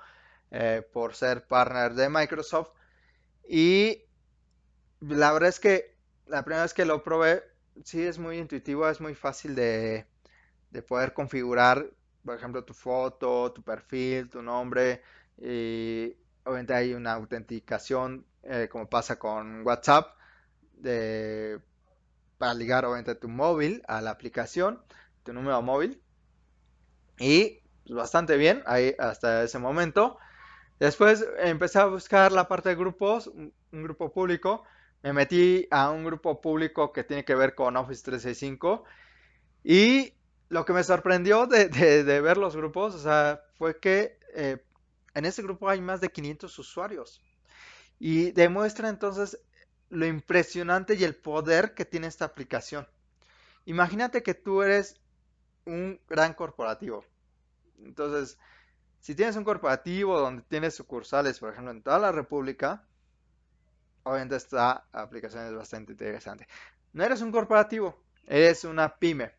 [0.50, 2.70] eh, por ser partner de Microsoft.
[3.48, 4.02] Y
[5.00, 5.94] la verdad es que
[6.26, 7.44] la primera vez que lo probé,
[7.84, 10.06] sí es muy intuitivo, es muy fácil de,
[10.70, 11.86] de poder configurar,
[12.24, 15.02] por ejemplo, tu foto, tu perfil, tu nombre.
[15.38, 20.16] Y obviamente hay una autenticación, eh, como pasa con WhatsApp,
[20.74, 21.60] de,
[22.38, 24.80] para ligar obviamente tu móvil a la aplicación,
[25.24, 26.00] tu número móvil.
[27.18, 30.18] Y pues, bastante bien ahí hasta ese momento.
[30.78, 34.64] Después empecé a buscar la parte de grupos, un grupo público.
[35.02, 38.84] Me metí a un grupo público que tiene que ver con Office 365
[39.64, 40.12] y
[40.48, 44.62] lo que me sorprendió de, ver los grupos, o sea, fue que eh,
[45.16, 47.20] en ese grupo hay más de 500 usuarios.
[47.98, 49.38] Y demuestra entonces
[49.88, 52.86] lo impresionante y el poder que tiene esta aplicación.
[53.64, 55.00] Imagínate que tú eres
[55.64, 57.04] un gran corporativo.
[57.78, 58.38] Entonces,
[59.00, 62.86] si tienes un corporativo donde tienes sucursales, por ejemplo, en toda la República,
[64.04, 66.46] obviamente esta aplicación es bastante interesante.
[66.92, 69.32] No eres un corporativo, eres una pyme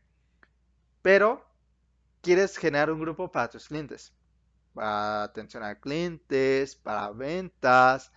[1.07, 1.41] pero
[2.21, 4.11] quieres generar un grupo para tus clientes,
[4.77, 8.11] para atención a clientes, para ventas,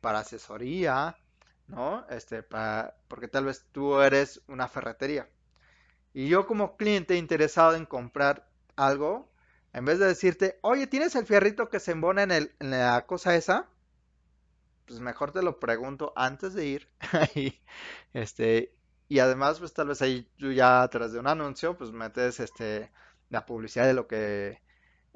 [0.00, 1.18] para asesoría,
[1.66, 2.06] ¿no?
[2.08, 5.28] Este, para, porque tal vez tú eres una ferretería.
[6.14, 9.30] Y yo como cliente interesado en comprar algo,
[9.74, 13.68] en vez de decirte, oye, ¿tienes el fierrito que se embona en, la cosa esa?
[14.86, 16.88] Pues mejor te lo pregunto antes de ir.
[18.14, 18.74] este,
[19.08, 22.90] y además, pues tal vez ahí tú ya tras de un anuncio, pues metes este,
[23.28, 24.66] la publicidad de lo que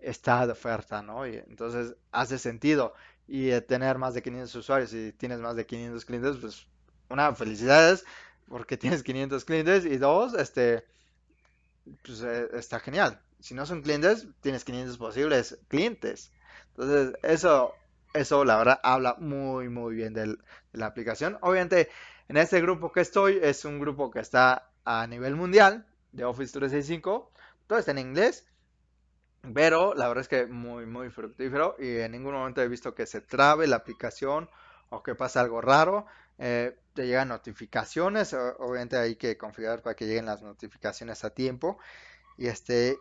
[0.02, 1.26] está de oferta, ¿no?
[1.26, 2.94] Y entonces hace sentido.
[3.28, 6.66] Y tener más de 500 usuarios y tienes más de 500 clientes, pues
[7.08, 8.04] una, felicidades
[8.48, 10.84] porque tienes 500 clientes y dos, este,
[12.04, 13.20] pues eh, está genial.
[13.40, 16.32] Si no son clientes, tienes 500 posibles clientes.
[16.76, 17.74] Entonces, eso,
[18.14, 20.36] eso la verdad habla muy, muy bien de
[20.72, 21.38] la aplicación.
[21.40, 21.88] Obviamente,
[22.28, 26.52] en este grupo que estoy es un grupo que está a nivel mundial de Office
[26.52, 27.32] 365.
[27.66, 28.46] Todo está en inglés.
[29.54, 33.06] Pero la verdad es que muy, muy fructífero y en ningún momento he visto que
[33.06, 34.48] se trabe la aplicación
[34.90, 36.06] o que pase algo raro.
[36.38, 41.78] Eh, te llegan notificaciones, obviamente hay que configurar para que lleguen las notificaciones a tiempo.
[42.38, 42.98] Y este,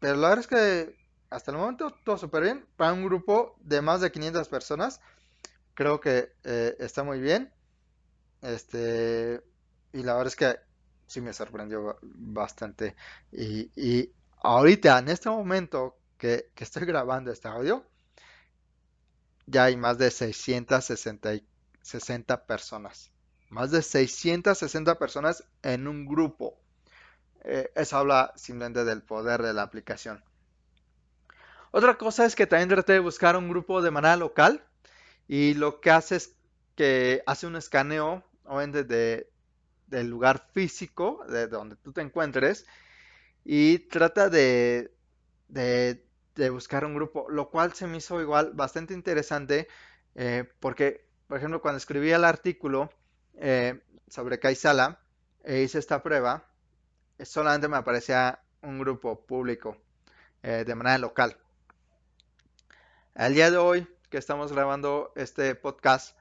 [0.00, 0.96] pero la verdad es que
[1.30, 2.66] hasta el momento todo súper bien.
[2.76, 5.00] Para un grupo de más de 500 personas,
[5.74, 7.52] creo que eh, está muy bien.
[8.42, 9.42] Este,
[9.92, 10.56] y la verdad es que
[11.06, 12.96] sí me sorprendió bastante.
[13.32, 17.84] Y, ahorita, en este momento que, estoy grabando este audio,
[19.46, 23.10] ya hay más de 660 personas.
[23.50, 26.58] Más de 660 personas en un grupo.
[27.44, 30.22] Eh, eso habla simplemente del poder de la aplicación.
[31.70, 34.64] Otra cosa es que también traté de buscar un grupo de manera local
[35.28, 36.34] y lo que hace es
[36.74, 39.30] que hace un escaneo obviamente de,
[39.86, 42.66] del lugar físico de donde tú te encuentres
[43.50, 44.92] y trata de,
[45.48, 49.68] de, buscar un grupo, lo cual se me hizo igual bastante interesante
[50.14, 52.90] eh, porque, por ejemplo, cuando escribí el artículo
[53.38, 55.00] eh, sobre Kaisala
[55.44, 56.44] e hice esta prueba,
[57.20, 59.78] solamente me aparecía un grupo público
[60.42, 61.38] eh, de manera local.
[63.14, 66.18] Al día de hoy que estamos grabando este podcast,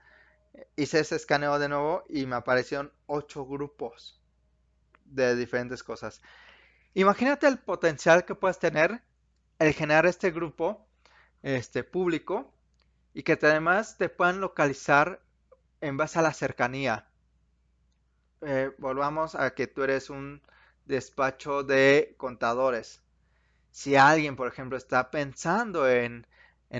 [0.78, 4.18] hice ese escaneo de nuevo y me aparecieron ocho grupos
[5.04, 6.22] de diferentes cosas.
[6.98, 9.04] Imagínate el potencial que puedes tener
[9.60, 10.88] el generar este grupo
[11.44, 12.52] este público
[13.14, 15.22] y que además te puedan localizar
[15.80, 17.08] en base a la cercanía.
[18.42, 20.42] Eh, volvamos a que tú eres un
[20.86, 23.04] despacho de contadores.
[23.70, 26.26] Si alguien, por ejemplo, está pensando en,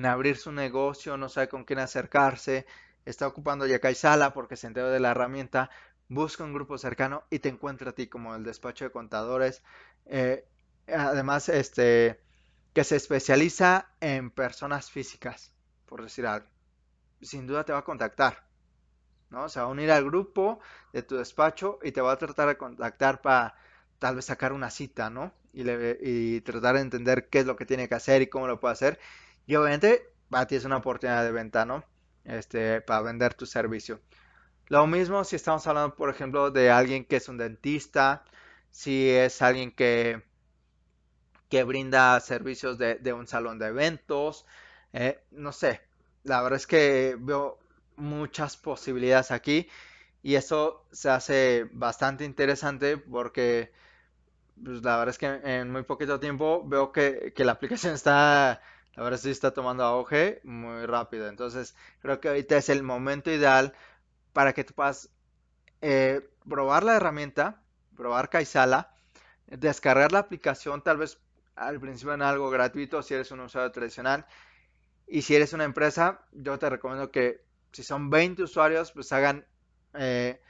[0.04, 2.66] abrir su negocio, no sabe con quién acercarse,
[3.06, 5.70] está ocupando Yakai Sala porque se enteró de la herramienta,
[6.10, 9.62] busca un grupo cercano y te encuentra a ti como el despacho de contadores.
[10.10, 10.46] Eh,
[10.88, 12.20] además, este,
[12.74, 15.52] que se especializa en personas físicas,
[15.86, 16.48] por decir algo.
[17.22, 18.48] Sin duda te va a contactar.
[19.30, 19.50] ¿no?
[19.50, 20.60] Se va a unir al grupo
[20.94, 23.56] de tu despacho y te va a tratar de contactar para
[24.00, 25.34] tal vez sacar una cita, ¿no?
[25.54, 28.74] Y, tratar de entender qué es lo que tiene que hacer y cómo lo puede
[28.74, 29.00] hacer.
[29.48, 31.84] Y obviamente para ti es una oportunidad de venta, ¿no?
[32.26, 34.00] Este, para vender tu servicio.
[34.68, 38.24] Lo mismo si estamos hablando, por ejemplo, de alguien que es un dentista,
[38.72, 40.22] si es alguien que,
[41.50, 44.46] que brinda servicios de, un salón de eventos,
[44.94, 45.82] eh, no sé,
[46.24, 47.60] la verdad es que veo
[47.96, 49.68] muchas posibilidades aquí
[50.24, 53.72] y eso se hace bastante interesante porque
[54.64, 58.62] pues, la verdad es que en muy poquito tiempo veo que, la aplicación está,
[58.96, 61.28] la verdad sí está tomando auge muy rápido.
[61.28, 63.74] Entonces creo que ahorita es el momento ideal
[64.34, 65.10] para que tú puedas
[65.82, 67.62] eh, probar la herramienta,
[67.98, 68.94] probar Kaisala,
[69.48, 71.20] descargar la aplicación tal vez
[71.56, 74.26] al principio en algo gratuito si eres un usuario tradicional.
[75.08, 79.46] Y si eres una empresa, yo te recomiendo que si son 20 usuarios, pues hagan
[79.94, 80.42] eh,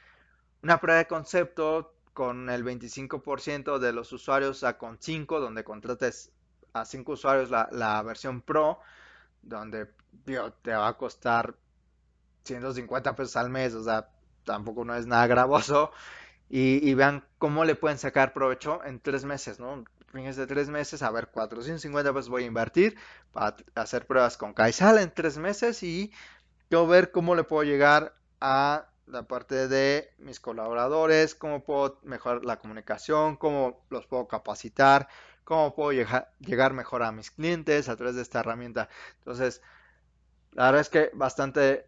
[0.64, 6.32] una prueba de concepto con el 25% de los usuarios a con 5, donde contrates
[6.74, 8.80] a 5 usuarios la, versión Pro,
[9.42, 9.88] donde
[10.26, 11.56] te va a costar
[12.44, 14.10] 150 pesos al mes, o sea,
[14.44, 15.92] tampoco no es nada gravoso.
[16.50, 19.84] Y, vean cómo le pueden sacar provecho en tres meses, ¿no?
[20.14, 22.98] Fines de tres meses, a ver, 450 pesos voy a invertir
[23.34, 26.14] para hacer pruebas con Kaisal en tres meses y
[26.70, 32.46] yo ver cómo le puedo llegar a la parte de mis colaboradores, cómo puedo mejorar
[32.46, 35.08] la comunicación, cómo los puedo capacitar,
[35.44, 38.90] cómo puedo llegar mejor a mis clientes a través de esta herramienta.
[39.20, 39.62] Entonces,
[40.52, 41.88] la verdad es que bastante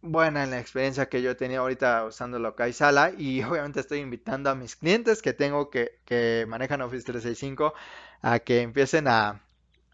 [0.00, 4.50] buena en la experiencia que yo tenido ahorita usando Lokai Sala y obviamente estoy invitando
[4.50, 7.74] a mis clientes que tengo que, que manejan Office 365
[8.22, 9.42] a que empiecen a,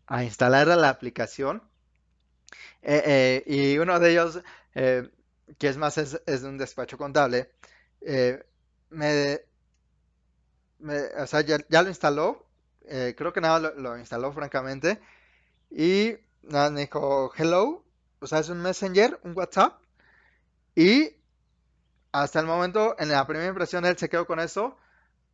[0.07, 1.63] a instalar la aplicación.
[2.83, 4.43] Eh, eh, y uno de ellos,
[4.75, 5.11] eh,
[5.59, 7.51] que es más, es, de un despacho contable,
[8.91, 9.41] me,
[11.19, 12.47] o sea, ya, lo instaló,
[12.83, 15.01] creo que nada lo, instaló francamente,
[15.71, 17.85] y nada, me dijo, hello,
[18.21, 19.81] o sea, es un messenger, un WhatsApp,
[20.75, 21.17] y
[22.13, 24.77] hasta el momento, en la primera impresión, él se quedó con eso,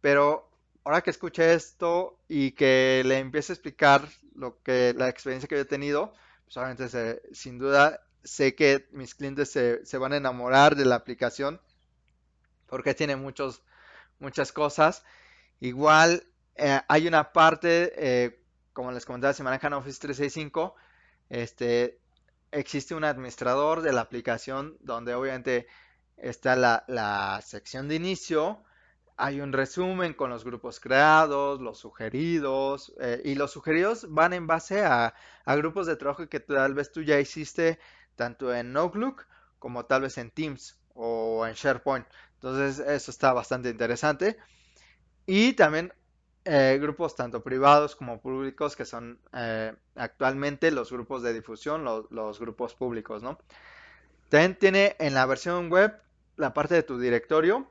[0.01, 0.51] pero
[0.85, 5.57] ahora que escuché esto y que le empiece a explicar lo que la experiencia que
[5.57, 6.13] yo he tenido,
[6.49, 11.61] solamente sin duda sé que mis clientes se, van a enamorar de la aplicación
[12.67, 13.63] porque tiene muchos,
[14.19, 15.05] muchas cosas.
[15.61, 16.25] Igual
[16.57, 20.75] eh, hay una parte, eh, como les comentaba, si manejan Office 365,
[21.29, 22.00] este,
[22.53, 25.67] existe un administrador de la aplicación donde obviamente
[26.17, 28.65] está la, la sección de inicio,
[29.21, 34.47] hay un resumen con los grupos creados, los sugeridos, eh, y los sugeridos van en
[34.47, 35.15] base a,
[35.47, 37.79] grupos de trabajo que tal vez tú ya hiciste
[38.17, 39.27] tanto en Outlook
[39.59, 42.07] como tal vez en Teams o en SharePoint.
[42.35, 44.39] Entonces eso está bastante interesante.
[45.27, 45.93] Y también
[46.45, 52.41] eh, grupos tanto privados como públicos que son eh, actualmente los grupos de difusión, los
[52.41, 53.39] grupos públicos, ¿no?
[54.31, 56.01] También tiene en la versión web
[56.37, 57.71] la parte de tu directorio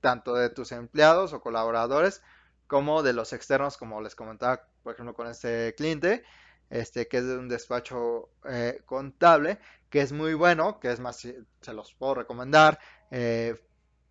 [0.00, 2.20] tanto de tus empleados o colaboradores
[2.66, 6.24] como de los externos, como les comentaba, por ejemplo, con este cliente,
[6.68, 11.16] este, que es de un despacho eh, contable, que es muy bueno, que es más,
[11.16, 12.78] se los puedo recomendar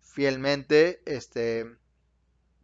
[0.00, 1.76] fielmente, este,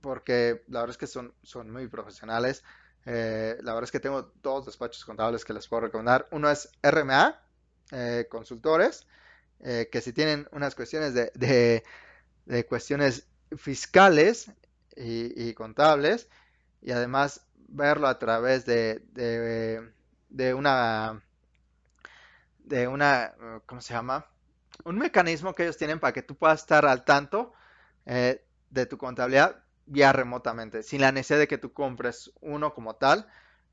[0.01, 2.65] porque la verdad es que son, son muy profesionales.
[3.07, 6.27] Eh, la verdad es que tengo dos despachos contables que les puedo recomendar.
[6.31, 7.41] Uno es RMA,
[8.29, 9.07] consultores,
[9.59, 11.83] que si tienen unas cuestiones de
[12.51, 14.51] de cuestiones fiscales
[14.97, 16.29] y, contables
[16.83, 21.23] y además verlo a través de, de, una
[22.59, 23.35] de una
[23.67, 24.27] ¿cómo se llama?
[24.85, 27.53] un mecanismo que ellos tienen para que tú puedas estar al tanto
[28.05, 32.97] eh, de tu contabilidad ya remotamente sin la necesidad de que tú compres uno como
[32.97, 33.27] tal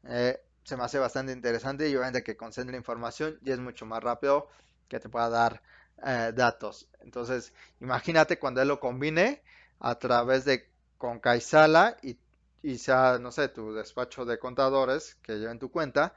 [0.04, 4.04] eh, se me hace bastante interesante y obviamente que concentre información y es mucho más
[4.04, 4.50] rápido
[4.90, 5.62] que te pueda dar
[6.06, 6.90] eh, datos.
[7.00, 9.42] Entonces, imagínate cuando él lo combine
[9.80, 12.18] a través de con Kaisala y,
[12.64, 16.16] y sea, no sé, tu despacho de contadores que lleven tu cuenta,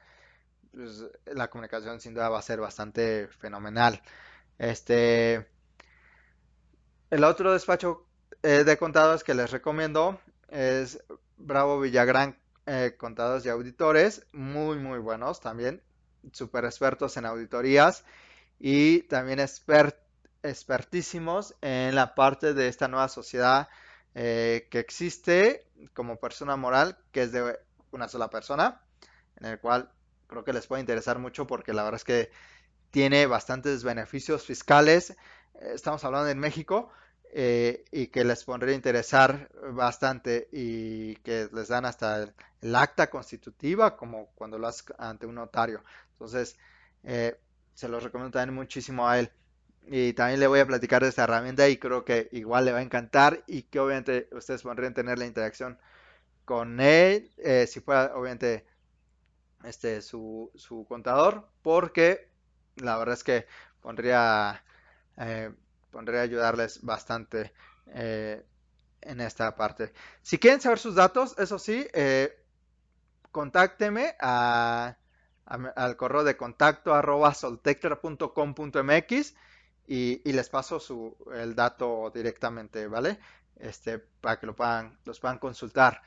[0.72, 4.02] pues, la comunicación sin duda va a ser bastante fenomenal.
[4.58, 5.46] Este,
[7.10, 8.06] el otro despacho
[8.42, 10.18] eh, de contados que les recomiendo
[10.48, 11.02] es
[11.36, 15.82] Bravo Villagrán eh, Contados y Auditores, muy muy buenos también,
[16.32, 18.02] súper expertos en auditorías
[18.58, 19.40] y también
[20.42, 23.68] expertísimos en la parte de esta nueva sociedad
[24.14, 27.58] eh, que existe como persona moral, que es de
[27.90, 28.80] una sola persona,
[29.36, 29.90] en el cual
[30.28, 32.30] creo que les puede interesar mucho porque la verdad es que
[32.90, 35.14] tiene bastantes beneficios fiscales.
[35.60, 36.90] Estamos hablando en México
[37.32, 42.24] eh, y que les podría interesar bastante y que les dan hasta
[42.60, 45.82] el, acta constitutiva como cuando lo haces ante un notario.
[46.12, 46.56] Entonces,
[47.02, 49.30] se los recomiendo también muchísimo a él.
[49.86, 52.78] Y también le voy a platicar de esta herramienta y creo que igual le va
[52.78, 55.78] a encantar y que obviamente ustedes podrían tener la interacción
[56.44, 58.66] con él, eh, si fuera obviamente
[59.64, 62.28] este su, su, contador, porque
[62.76, 63.46] la verdad es que
[63.80, 64.64] pondría,
[65.16, 65.52] eh,
[65.90, 67.52] pondría ayudarles bastante
[67.88, 68.44] eh,
[69.00, 69.92] en esta parte.
[70.22, 71.86] Si quieren saber sus datos, eso sí,
[73.32, 74.96] contácteme a
[75.50, 77.34] al correo de contacto arroba
[79.86, 83.18] y, y, les paso su, el dato directamente, ¿vale?
[83.56, 86.00] Este, para que lo puedan, los puedan consultar.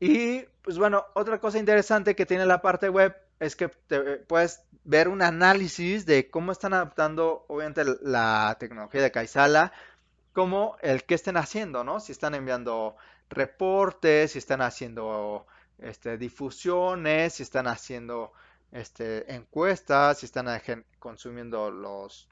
[0.00, 4.62] Y pues bueno, otra cosa interesante que tiene la parte web es que te, puedes
[4.84, 9.72] ver un análisis de cómo están adaptando, obviamente, la tecnología de Kaisala,
[10.32, 11.98] como el que estén haciendo, ¿no?
[11.98, 12.96] Si están enviando
[13.28, 15.46] reportes, si están haciendo
[15.78, 18.32] este, difusiones, si están haciendo
[18.70, 20.46] este, encuestas, si están
[21.00, 22.28] consumiendo los,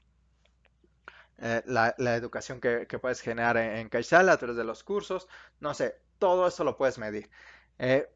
[1.39, 3.89] eh, la, educación que, puedes generar en, en
[4.29, 5.27] a través de los cursos,
[5.59, 7.29] no sé, todo eso lo puedes medir.
[7.79, 8.09] Eh,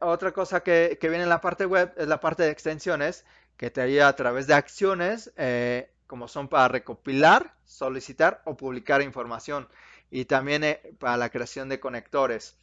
[0.00, 3.24] otra cosa que, viene en la parte web es la parte de extensiones,
[3.56, 9.02] que te ayuda a través de acciones, eh, como son para recopilar, solicitar o publicar
[9.02, 9.68] información,
[10.10, 12.56] y también para la creación de conectores.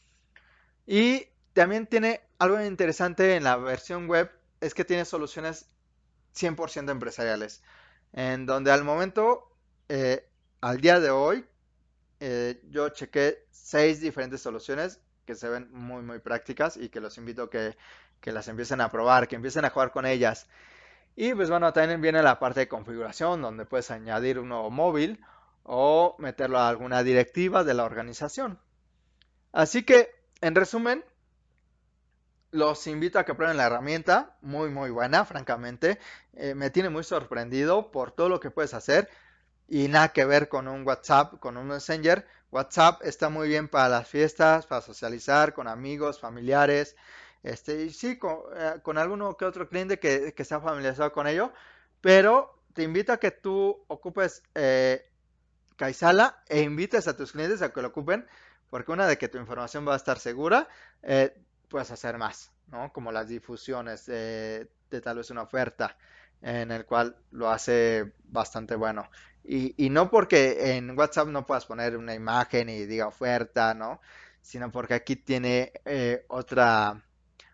[0.85, 5.67] Y también tiene algo interesante en la versión web, es que tiene soluciones
[6.35, 7.61] 100% empresariales,
[8.13, 9.51] en donde al momento,
[9.89, 10.27] eh,
[10.61, 11.45] al día de hoy,
[12.19, 17.17] eh, yo chequé seis diferentes soluciones que se ven muy, muy prácticas y que los
[17.17, 17.77] invito a que,
[18.21, 20.47] que las empiecen a probar, que empiecen a jugar con ellas.
[21.15, 25.23] Y pues bueno, también viene la parte de configuración, donde puedes añadir un nuevo móvil
[25.63, 28.59] o meterlo a alguna directiva de la organización.
[29.51, 31.03] Así que, en resumen,
[32.51, 35.99] los invito a que prueben la herramienta, muy muy buena, francamente.
[36.33, 39.09] Eh, me tiene muy sorprendido por todo lo que puedes hacer
[39.67, 42.27] y nada que ver con un WhatsApp, con un Messenger.
[42.55, 46.95] WhatsApp está muy bien para las fiestas, para socializar con amigos, familiares.
[47.43, 51.51] Este, y sí, con, eh, alguno que otro cliente que, que está familiarizado con ello,
[51.99, 55.11] pero te invito a que tú ocupes eh,
[55.75, 58.25] Kaisala e invites a tus clientes a que lo ocupen,
[58.69, 60.69] porque una de que tu información va a estar segura,
[61.03, 61.37] eh,
[61.67, 62.91] puedes hacer más, ¿no?
[62.93, 64.69] Como las difusiones de,
[65.03, 65.97] tal vez una oferta
[66.41, 69.09] en el cual lo hace bastante bueno.
[69.43, 74.01] Y, no porque en WhatsApp no puedas poner una imagen y diga oferta, ¿no?
[74.41, 77.03] Sino porque aquí tiene eh, otra,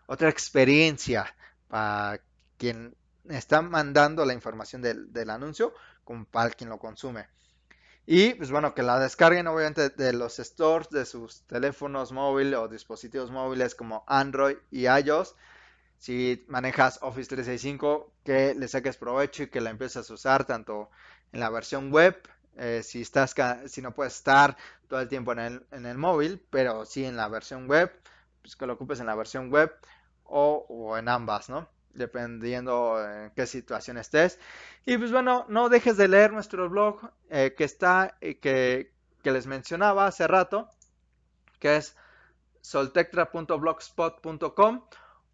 [0.06, 1.34] otra experiencia
[1.68, 2.20] para
[2.58, 2.94] quien
[3.28, 5.74] está mandando la información del, del anuncio
[6.04, 7.28] como para quien lo consume.
[8.06, 12.68] Y pues bueno, que la descarguen obviamente de los stores de sus teléfonos móviles o
[12.68, 15.36] dispositivos móviles como Android y iOS.
[16.02, 20.90] Si manejas Office 365, que le saques provecho y que la empieces a usar tanto
[21.30, 22.20] en la versión web,
[22.56, 23.36] eh, si, estás,
[23.66, 24.56] si no puedes estar
[24.88, 27.92] todo el tiempo en el, móvil, pero sí en la versión web,
[28.40, 29.72] pues que lo ocupes en la versión web
[30.24, 31.68] o, en ambas, ¿no?
[31.94, 34.40] dependiendo en qué situación estés.
[34.84, 38.92] Y pues bueno, no dejes de leer nuestro blog eh, que está, y que,
[39.22, 40.68] que, les mencionaba hace rato,
[41.60, 41.96] que es
[42.60, 44.82] soltectra.blogspot.com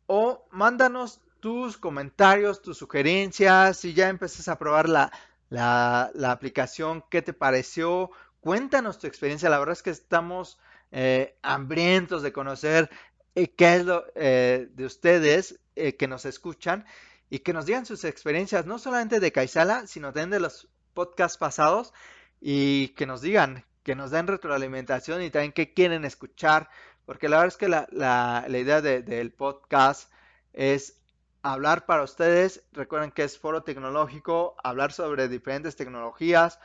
[0.09, 5.13] o mándanos tus comentarios, tus sugerencias, si ya empezaste a probar la,
[5.51, 10.59] la, aplicación, qué te pareció, cuéntanos tu experiencia, la verdad es que estamos
[10.91, 12.91] eh, hambrientos de conocer
[13.35, 16.85] eh, qué es lo de ustedes eh, que nos escuchan
[17.31, 21.39] y que nos digan sus experiencias, no solamente de Kaisala, sino también de los podcasts
[21.39, 21.93] pasados
[22.41, 26.69] y que nos digan, que nos den retroalimentación y también qué quieren escuchar,
[27.09, 30.13] porque la verdad es que la, la, idea del podcast
[30.53, 31.01] es
[31.41, 36.61] hablar para ustedes, recuerden que es foro tecnológico, hablar sobre diferentes tecnologías,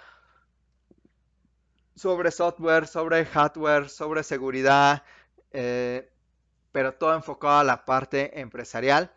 [1.95, 5.03] sobre software, sobre hardware, sobre seguridad,
[5.51, 6.11] eh,
[6.73, 9.13] pero todo enfocado a la parte empresarial,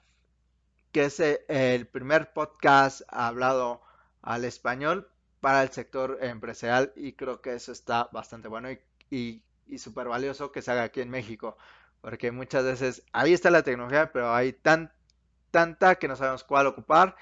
[0.93, 3.83] que es eh, el primer podcast hablado
[4.23, 5.11] al español
[5.41, 8.69] para el sector empresarial y creo que eso está bastante bueno
[9.11, 9.43] y,
[9.79, 11.57] súper valioso que se haga aquí en México,
[12.01, 14.93] porque muchas veces ahí está la tecnología, pero hay tan,
[15.51, 17.17] tanta que no sabemos cuál ocupar,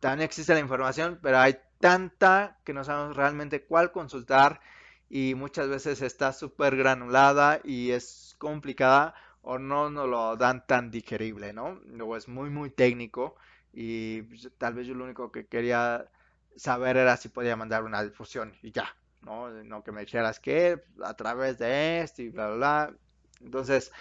[0.00, 4.60] también existe la información, pero hay tanta que no sabemos realmente cuál consultar
[5.08, 10.90] y muchas veces está súper granulada y es complicada o no nos lo dan tan
[10.90, 11.80] digerible, ¿no?
[11.86, 13.36] Luego es muy, muy técnico
[13.72, 16.08] y pues, tal vez yo lo único que quería
[16.56, 19.82] saber era si podía mandar una difusión y ya, ¿no?
[19.82, 22.94] Que me dijeras que a través de esto y bla, bla, bla.
[23.40, 23.92] Entonces,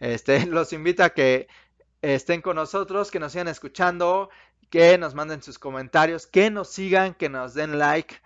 [0.00, 1.48] este, los invito a que
[2.00, 4.30] estén con nosotros, que nos sigan escuchando,
[4.70, 8.16] que nos manden sus comentarios, que nos sigan, que nos den like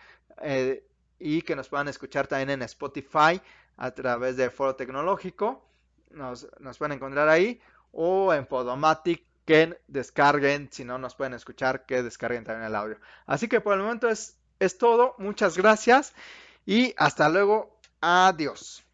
[0.42, 0.84] eh,
[1.18, 3.40] y que nos puedan escuchar también en Spotify
[3.76, 5.68] a través de Foro Tecnológico.
[6.10, 7.60] Nos, nos pueden encontrar ahí
[7.92, 12.98] o en Podomatic que descarguen, si no nos pueden escuchar, que descarguen también el audio.
[13.26, 15.14] Así que por el momento es, es todo.
[15.18, 16.14] Muchas gracias
[16.64, 17.78] y hasta luego.
[18.00, 18.85] Adiós.